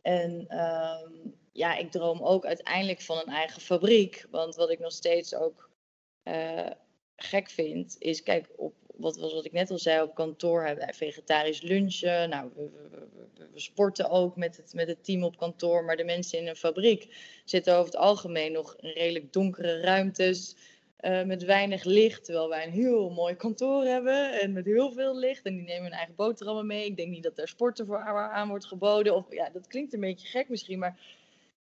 En 0.02 0.46
uh, 0.50 1.00
ja, 1.52 1.76
ik 1.76 1.90
droom 1.90 2.22
ook 2.22 2.46
uiteindelijk 2.46 3.00
van 3.00 3.18
een 3.18 3.32
eigen 3.32 3.60
fabriek. 3.60 4.26
Want 4.30 4.54
wat 4.54 4.70
ik 4.70 4.78
nog 4.78 4.92
steeds 4.92 5.34
ook 5.34 5.70
uh, 6.24 6.70
gek 7.16 7.50
vind, 7.50 7.96
is 7.98 8.22
kijk, 8.22 8.48
op 8.56 8.74
wat 8.96 9.16
was 9.16 9.32
wat 9.32 9.44
ik 9.44 9.52
net 9.52 9.70
al 9.70 9.78
zei, 9.78 10.02
op 10.02 10.14
kantoor 10.14 10.64
hebben 10.64 10.84
wij 10.84 10.94
vegetarisch 10.94 11.60
lunchen. 11.60 12.28
Nou, 12.28 12.50
we, 12.54 13.60
sporten 13.60 14.10
ook 14.10 14.36
met 14.36 14.56
het, 14.56 14.74
met 14.74 14.88
het 14.88 15.04
team 15.04 15.22
op 15.22 15.36
kantoor. 15.36 15.84
Maar 15.84 15.96
de 15.96 16.04
mensen 16.04 16.38
in 16.38 16.46
een 16.46 16.56
fabriek 16.56 17.16
zitten 17.44 17.74
over 17.74 17.84
het 17.84 17.96
algemeen 17.96 18.52
nog 18.52 18.76
in 18.80 18.90
redelijk 18.90 19.32
donkere 19.32 19.80
ruimtes. 19.80 20.56
Uh, 21.00 21.22
met 21.22 21.44
weinig 21.44 21.84
licht, 21.84 22.24
terwijl 22.24 22.48
wij 22.48 22.66
een 22.66 22.72
heel 22.72 23.10
mooi 23.10 23.34
kantoor 23.34 23.84
hebben 23.84 24.40
en 24.40 24.52
met 24.52 24.64
heel 24.64 24.92
veel 24.92 25.16
licht. 25.16 25.44
En 25.44 25.54
die 25.54 25.62
nemen 25.62 25.82
hun 25.82 25.92
eigen 25.92 26.14
boterhammen 26.14 26.66
mee. 26.66 26.84
Ik 26.84 26.96
denk 26.96 27.10
niet 27.10 27.22
dat 27.22 27.38
er 27.38 27.48
sporten 27.48 27.86
voor 27.86 27.98
aan 27.98 28.48
wordt 28.48 28.66
geboden. 28.66 29.14
Of 29.14 29.26
ja, 29.30 29.50
dat 29.52 29.66
klinkt 29.66 29.94
een 29.94 30.00
beetje 30.00 30.28
gek 30.28 30.48
misschien, 30.48 30.78
maar 30.78 30.98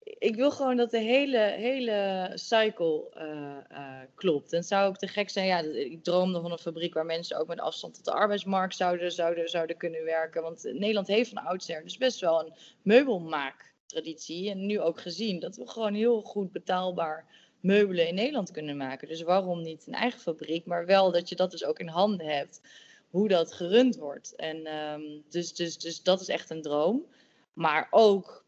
ik 0.03 0.35
wil 0.35 0.51
gewoon 0.51 0.77
dat 0.77 0.91
de 0.91 0.99
hele, 0.99 1.37
hele 1.37 2.31
cycle 2.33 3.11
uh, 3.17 3.77
uh, 3.77 3.99
klopt. 4.15 4.53
En 4.53 4.63
zou 4.63 4.87
ook 4.87 4.97
te 4.97 5.07
gek 5.07 5.29
zijn, 5.29 5.45
ja, 5.45 5.59
ik 5.59 6.03
droomde 6.03 6.41
van 6.41 6.51
een 6.51 6.57
fabriek 6.57 6.93
waar 6.93 7.05
mensen 7.05 7.37
ook 7.39 7.47
met 7.47 7.59
afstand 7.59 7.93
tot 7.93 8.05
de 8.05 8.11
arbeidsmarkt 8.11 8.75
zouden, 8.75 9.11
zouden, 9.11 9.49
zouden 9.49 9.77
kunnen 9.77 10.03
werken. 10.03 10.41
Want 10.41 10.63
Nederland 10.63 11.07
heeft 11.07 11.29
van 11.29 11.43
oudsher 11.43 11.83
dus 11.83 11.97
best 11.97 12.19
wel 12.19 12.39
een 12.39 12.53
meubelmaaktraditie. 12.81 14.49
En 14.49 14.65
nu 14.65 14.79
ook 14.79 14.99
gezien 14.99 15.39
dat 15.39 15.55
we 15.55 15.67
gewoon 15.67 15.93
heel 15.93 16.21
goed 16.21 16.51
betaalbaar 16.51 17.25
meubelen 17.59 18.07
in 18.07 18.15
Nederland 18.15 18.51
kunnen 18.51 18.77
maken. 18.77 19.07
Dus 19.07 19.21
waarom 19.21 19.61
niet 19.61 19.87
een 19.87 19.93
eigen 19.93 20.19
fabriek, 20.19 20.65
maar 20.65 20.85
wel 20.85 21.11
dat 21.11 21.29
je 21.29 21.35
dat 21.35 21.51
dus 21.51 21.65
ook 21.65 21.79
in 21.79 21.87
handen 21.87 22.25
hebt, 22.27 22.61
hoe 23.09 23.27
dat 23.27 23.53
gerund 23.53 23.95
wordt. 23.95 24.35
En 24.35 24.75
um, 24.75 25.23
dus, 25.29 25.53
dus, 25.53 25.77
dus 25.77 26.03
dat 26.03 26.21
is 26.21 26.27
echt 26.27 26.49
een 26.49 26.61
droom. 26.61 27.05
Maar 27.53 27.87
ook 27.89 28.42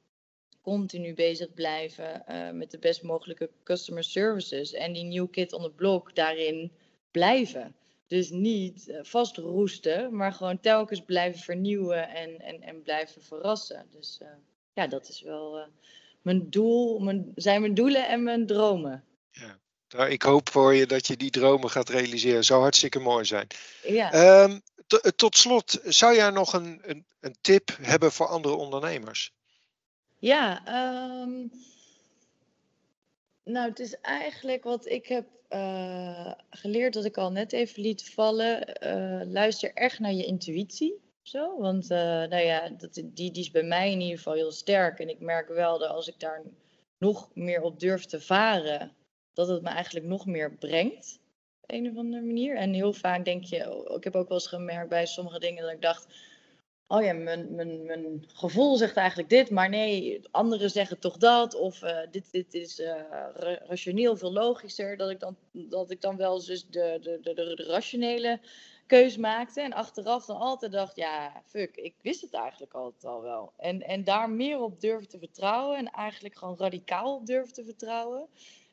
continu 0.66 1.14
bezig 1.14 1.54
blijven 1.54 2.24
uh, 2.30 2.52
met 2.52 2.72
de 2.72 2.80
best 2.80 3.04
mogelijke 3.04 3.50
customer 3.64 4.04
services. 4.04 4.74
En 4.74 4.94
die 4.94 5.04
new 5.04 5.30
kid 5.32 5.54
on 5.54 5.62
the 5.62 5.70
block 5.70 6.16
daarin 6.16 6.72
blijven. 7.12 7.76
Dus 8.08 8.30
niet 8.30 8.88
uh, 8.88 9.00
vastroesten, 9.02 10.16
maar 10.16 10.34
gewoon 10.34 10.60
telkens 10.60 11.02
blijven 11.06 11.42
vernieuwen 11.42 12.10
en, 12.10 12.42
en, 12.42 12.62
en 12.62 12.82
blijven 12.82 13.22
verrassen. 13.22 13.86
Dus 13.92 14.20
uh, 14.22 14.28
ja, 14.74 14.88
dat 14.88 15.10
is 15.10 15.22
wel 15.22 15.68
mijn 16.22 16.50
doel, 16.50 17.00
mijn, 17.00 17.32
zijn 17.36 17.62
mijn 17.62 17.74
doelen 17.74 18.08
en 18.08 18.24
mijn 18.24 18.46
dromen. 18.46 19.04
Ja. 19.32 19.60
Nou, 19.90 20.10
ik 20.10 20.22
hoop 20.22 20.50
voor 20.50 20.74
je 20.74 20.86
dat 20.86 21.08
je 21.08 21.18
die 21.18 21.30
dromen 21.30 21.70
gaat 21.70 21.90
realiseren. 21.90 22.44
Zou 22.44 22.62
hartstikke 22.62 23.00
mooi 23.00 23.26
zijn. 23.26 23.48
Ja. 23.84 24.44
Um, 24.44 24.62
tot 25.16 25.38
slot, 25.38 25.80
zou 25.84 26.16
jij 26.16 26.30
nog 26.30 26.54
een, 26.54 26.82
een, 26.84 27.06
een 27.20 27.36
tip 27.42 27.78
hebben 27.82 28.12
voor 28.12 28.28
andere 28.28 28.56
ondernemers? 28.56 29.34
Ja, 30.26 30.62
um, 31.22 31.52
nou, 33.44 33.70
het 33.70 33.80
is 33.80 34.02
eigenlijk 34.02 34.64
wat 34.64 34.86
ik 34.86 35.08
heb 35.08 35.26
uh, 35.50 36.32
geleerd, 36.50 36.94
dat 36.94 37.06
ik 37.06 37.18
al 37.18 37.32
net 37.32 37.54
even 37.54 37.82
liet 37.82 38.14
vallen. 38.14 38.78
Uh, 38.84 39.32
luister 39.32 39.74
echt 39.74 40.00
naar 40.00 40.14
je 40.14 40.26
intuïtie. 40.26 41.02
Zo, 41.22 41.58
want 41.58 41.92
uh, 41.92 41.98
nou 41.98 42.38
ja, 42.38 42.70
dat, 42.70 42.94
die, 42.94 43.12
die 43.14 43.44
is 43.44 43.52
bij 43.52 43.64
mij 43.64 43.92
in 43.92 44.02
ieder 44.02 44.18
geval 44.18 44.34
heel 44.34 44.52
sterk. 44.52 45.00
En 45.00 45.10
ik 45.10 45.20
merk 45.20 45.48
wel 45.48 45.80
dat 45.80 45.90
als 45.90 46.08
ik 46.08 46.20
daar 46.20 46.42
nog 46.98 47.30
meer 47.34 47.62
op 47.62 47.80
durf 47.80 48.06
te 48.06 48.22
varen, 48.22 48.92
dat 49.34 49.48
het 49.48 49.62
me 49.62 49.70
eigenlijk 49.70 50.06
nog 50.06 50.26
meer 50.26 50.56
brengt. 50.56 51.20
Op 51.62 51.72
een 51.72 51.90
of 51.90 51.98
andere 51.98 52.24
manier. 52.24 52.56
En 52.56 52.74
heel 52.74 52.94
vaak 52.94 53.26
denk 53.26 53.44
je, 53.44 53.92
ik 53.98 54.04
heb 54.04 54.16
ook 54.16 54.28
wel 54.28 54.38
eens 54.38 54.48
gemerkt 54.48 54.90
bij 54.90 55.06
sommige 55.06 55.40
dingen 55.40 55.64
dat 55.64 55.72
ik 55.72 55.82
dacht 55.82 56.08
oh 56.88 57.04
ja, 57.04 57.14
mijn, 57.14 57.56
mijn, 57.56 57.86
mijn 57.86 58.24
gevoel 58.28 58.78
zegt 58.78 58.96
eigenlijk 58.96 59.30
dit, 59.30 59.50
maar 59.50 59.70
nee, 59.70 60.22
anderen 60.32 60.70
zeggen 60.70 61.00
toch 61.00 61.18
dat. 61.18 61.56
Of 61.56 61.82
uh, 61.82 61.98
dit, 62.12 62.32
dit 62.32 62.54
is 62.54 62.80
uh, 62.80 63.02
rationeel 63.68 64.18
veel 64.18 64.34
logischer. 64.34 64.98
Dat 64.98 65.10
ik 65.10 65.20
dan, 65.20 65.36
dat 65.52 65.92
ik 65.92 66.02
dan 66.02 66.18
wel 66.18 66.46
dus 66.46 66.68
de, 66.68 67.00
de, 67.02 67.20
de, 67.22 67.34
de, 67.34 67.64
rationele 67.68 68.40
keus 68.88 69.18
maakte. 69.18 69.62
En 69.62 69.74
achteraf 69.74 70.26
dan 70.26 70.38
altijd 70.38 70.72
dacht, 70.72 70.96
ja, 70.96 71.44
fuck, 71.46 71.76
ik 71.76 71.94
wist 72.02 72.22
het 72.22 72.34
eigenlijk 72.34 72.74
altijd 72.74 73.06
al 73.06 73.22
wel. 73.22 73.54
En, 73.58 73.82
en 73.82 74.04
daar 74.04 74.30
meer 74.30 74.60
op 74.60 74.80
durven 74.80 75.08
te 75.08 75.20
vertrouwen 75.20 75.78
en 75.78 75.92
eigenlijk 75.92 76.38
gewoon 76.38 76.58
radicaal 76.58 77.16
op 77.16 77.26
durven 77.26 77.54
te 77.54 77.64
vertrouwen. 77.64 78.28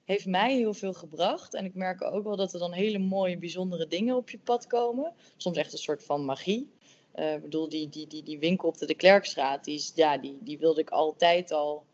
Heeft 0.05 0.27
mij 0.27 0.55
heel 0.55 0.75
veel 0.75 0.93
gebracht. 0.93 1.55
En 1.55 1.65
ik 1.65 1.75
merk 1.75 2.03
ook 2.05 2.25
wel 2.25 2.37
dat 2.37 2.53
er 2.53 2.59
dan 2.59 2.73
hele 2.73 2.99
mooie, 2.99 3.39
bijzondere 3.39 3.87
dingen 3.87 4.17
op 4.17 4.31
je 4.31 4.39
pad 4.39 4.67
komen. 4.67 5.15
Soms 5.37 5.57
echt 5.57 5.73
een 5.73 5.79
soort 5.79 6.05
van 6.05 6.25
magie. 6.25 6.73
Uh, 7.15 7.37
bedoel, 7.37 7.69
die, 7.69 7.89
die, 7.89 8.07
die, 8.07 8.23
die 8.23 8.39
winkel 8.39 8.69
op 8.69 8.79
de 8.79 8.87
de 8.87 8.95
Klerkstraat, 8.95 9.65
die, 9.65 9.91
ja, 9.95 10.19
die, 10.19 10.39
die 10.41 10.59
wilde 10.59 10.81
ik 10.81 10.91
altijd 10.91 11.51
al 11.51 11.85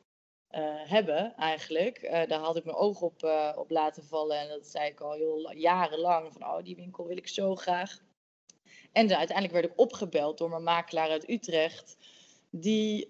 uh, 0.51 0.61
hebben, 0.89 1.35
eigenlijk. 1.37 2.03
Uh, 2.03 2.11
daar 2.11 2.41
had 2.41 2.57
ik 2.57 2.65
mijn 2.65 2.77
oog 2.77 3.01
op, 3.01 3.23
op 3.57 3.71
laten 3.71 4.05
vallen. 4.05 4.39
En 4.41 4.49
dat 4.49 4.67
zei 4.67 4.91
ik 4.91 5.01
al 5.01 5.13
heel 5.13 5.53
jarenlang. 5.53 6.33
Van, 6.33 6.43
oh, 6.43 6.63
die 6.63 6.77
winkel 6.77 7.07
wil 7.07 7.17
ik 7.17 7.29
zo 7.29 7.55
graag. 7.55 7.99
En 8.93 9.17
uiteindelijk 9.17 9.53
werd 9.53 9.73
ik 9.73 9.81
opgebeld 9.81 10.39
door 10.39 10.51
mijn 10.51 10.63
makelaar 10.63 11.11
uit 11.11 11.29
Utrecht. 11.29 11.97
Die, 12.51 13.07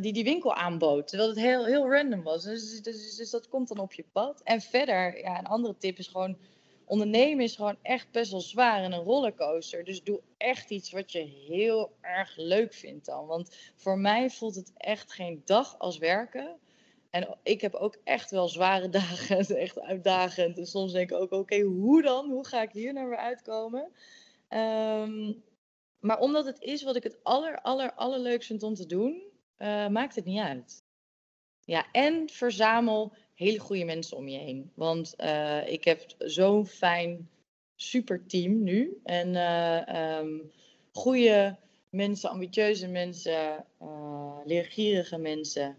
die 0.00 0.12
die 0.12 0.24
winkel 0.24 0.54
aanbood. 0.54 1.08
Terwijl 1.08 1.28
het 1.28 1.38
heel, 1.38 1.64
heel 1.64 1.90
random 1.90 2.22
was. 2.22 2.44
Dus, 2.44 2.70
dus, 2.70 2.82
dus, 2.82 3.16
dus 3.16 3.30
dat 3.30 3.48
komt 3.48 3.68
dan 3.68 3.78
op 3.78 3.92
je 3.92 4.04
pad. 4.12 4.40
En 4.44 4.60
verder, 4.60 5.18
ja, 5.18 5.38
een 5.38 5.46
andere 5.46 5.76
tip 5.76 5.98
is 5.98 6.06
gewoon 6.06 6.38
ondernemen 6.86 7.44
is 7.44 7.56
gewoon 7.56 7.78
echt 7.82 8.10
best 8.10 8.30
wel 8.30 8.40
zwaar 8.40 8.82
en 8.82 8.92
een 8.92 9.02
rollercoaster. 9.02 9.84
Dus 9.84 10.02
doe 10.02 10.20
echt 10.36 10.70
iets 10.70 10.90
wat 10.90 11.12
je 11.12 11.18
heel 11.48 11.96
erg 12.00 12.36
leuk 12.36 12.74
vindt 12.74 13.06
dan. 13.06 13.26
Want 13.26 13.56
voor 13.76 13.98
mij 13.98 14.30
voelt 14.30 14.54
het 14.54 14.72
echt 14.76 15.12
geen 15.12 15.42
dag 15.44 15.78
als 15.78 15.98
werken. 15.98 16.58
En 17.10 17.38
ik 17.42 17.60
heb 17.60 17.74
ook 17.74 17.96
echt 18.04 18.30
wel 18.30 18.48
zware 18.48 18.88
dagen, 19.00 19.56
echt 19.56 19.80
uitdagend. 19.80 20.58
En 20.58 20.66
soms 20.66 20.92
denk 20.92 21.10
ik 21.10 21.16
ook, 21.16 21.32
oké, 21.32 21.60
hoe 21.60 22.02
dan? 22.02 22.30
Hoe 22.30 22.46
ga 22.46 22.62
ik 22.62 22.72
hier 22.72 22.92
naar 22.92 23.08
weer 23.08 23.18
uitkomen? 23.18 23.92
Um, 24.48 25.44
maar 26.00 26.18
omdat 26.18 26.46
het 26.46 26.60
is 26.60 26.82
wat 26.82 26.96
ik 26.96 27.02
het 27.02 27.18
aller, 27.22 27.60
aller, 27.60 28.42
vind 28.42 28.62
om 28.62 28.74
te 28.74 28.86
doen, 28.86 29.22
uh, 29.58 29.88
maakt 29.88 30.14
het 30.14 30.24
niet 30.24 30.40
uit. 30.40 30.84
Ja, 31.64 31.86
en 31.92 32.28
verzamel 32.28 33.12
hele 33.36 33.58
goede 33.58 33.84
mensen 33.84 34.16
om 34.16 34.28
je 34.28 34.38
heen. 34.38 34.70
Want 34.74 35.14
uh, 35.18 35.68
ik 35.68 35.84
heb 35.84 36.04
zo'n 36.18 36.66
fijn 36.66 37.30
super 37.74 38.26
team 38.26 38.62
nu. 38.62 39.00
En 39.04 39.34
uh, 39.34 40.40
goede 40.92 41.56
mensen, 41.90 42.30
ambitieuze 42.30 42.86
mensen, 42.86 43.64
uh, 43.82 44.38
leergierige 44.44 45.18
mensen. 45.18 45.76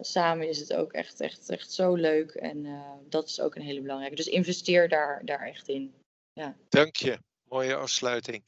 samen 0.00 0.48
is 0.48 0.58
het 0.58 0.74
ook 0.74 0.92
echt, 0.92 1.20
echt, 1.20 1.48
echt 1.48 1.72
zo 1.72 1.94
leuk. 1.94 2.30
En 2.30 2.82
dat 3.08 3.28
is 3.28 3.40
ook 3.40 3.54
een 3.54 3.62
hele 3.62 3.80
belangrijke. 3.80 4.16
Dus 4.16 4.28
investeer 4.28 4.88
daar, 4.88 5.22
daar 5.24 5.46
echt 5.46 5.68
in. 5.68 5.94
Ja. 6.32 6.56
Dank 6.68 6.96
je. 6.96 7.18
Mooie 7.48 7.74
afsluiting. 7.74 8.42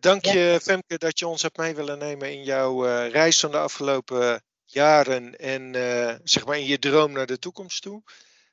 dank 0.00 0.24
je, 0.24 0.58
Femke, 0.62 0.98
dat 0.98 1.18
je 1.18 1.26
ons 1.26 1.42
hebt 1.42 1.56
mee 1.56 1.74
willen 1.74 1.98
nemen 1.98 2.32
in 2.32 2.44
jouw 2.44 2.82
reis 3.08 3.40
van 3.40 3.50
de 3.50 3.58
afgelopen 3.58 4.42
jaren 4.66 5.38
en 5.38 5.72
zeg 6.24 6.46
maar 6.46 6.58
in 6.58 6.66
je 6.66 6.78
droom 6.78 7.12
naar 7.12 7.26
de 7.26 7.38
toekomst 7.38 7.82
toe. 7.82 8.02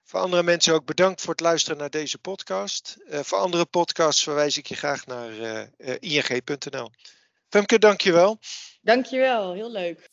Voor 0.04 0.20
andere 0.20 0.44
mensen 0.44 0.74
ook 0.74 0.86
bedankt 0.86 1.22
voor 1.22 1.32
het 1.32 1.40
luisteren 1.42 1.78
naar 1.78 1.90
deze 1.90 2.18
podcast. 2.18 2.98
Uh, 3.10 3.20
voor 3.20 3.38
andere 3.38 3.66
podcasts 3.66 4.24
verwijs 4.24 4.58
ik 4.58 4.66
je 4.66 4.76
graag 4.76 5.06
naar 5.06 5.32
uh, 5.78 5.96
ing.nl. 6.00 6.92
Femke, 7.50 7.80
dankjewel. 7.80 8.40
Dankjewel, 8.82 9.54
heel 9.54 9.72
leuk. 9.72 10.10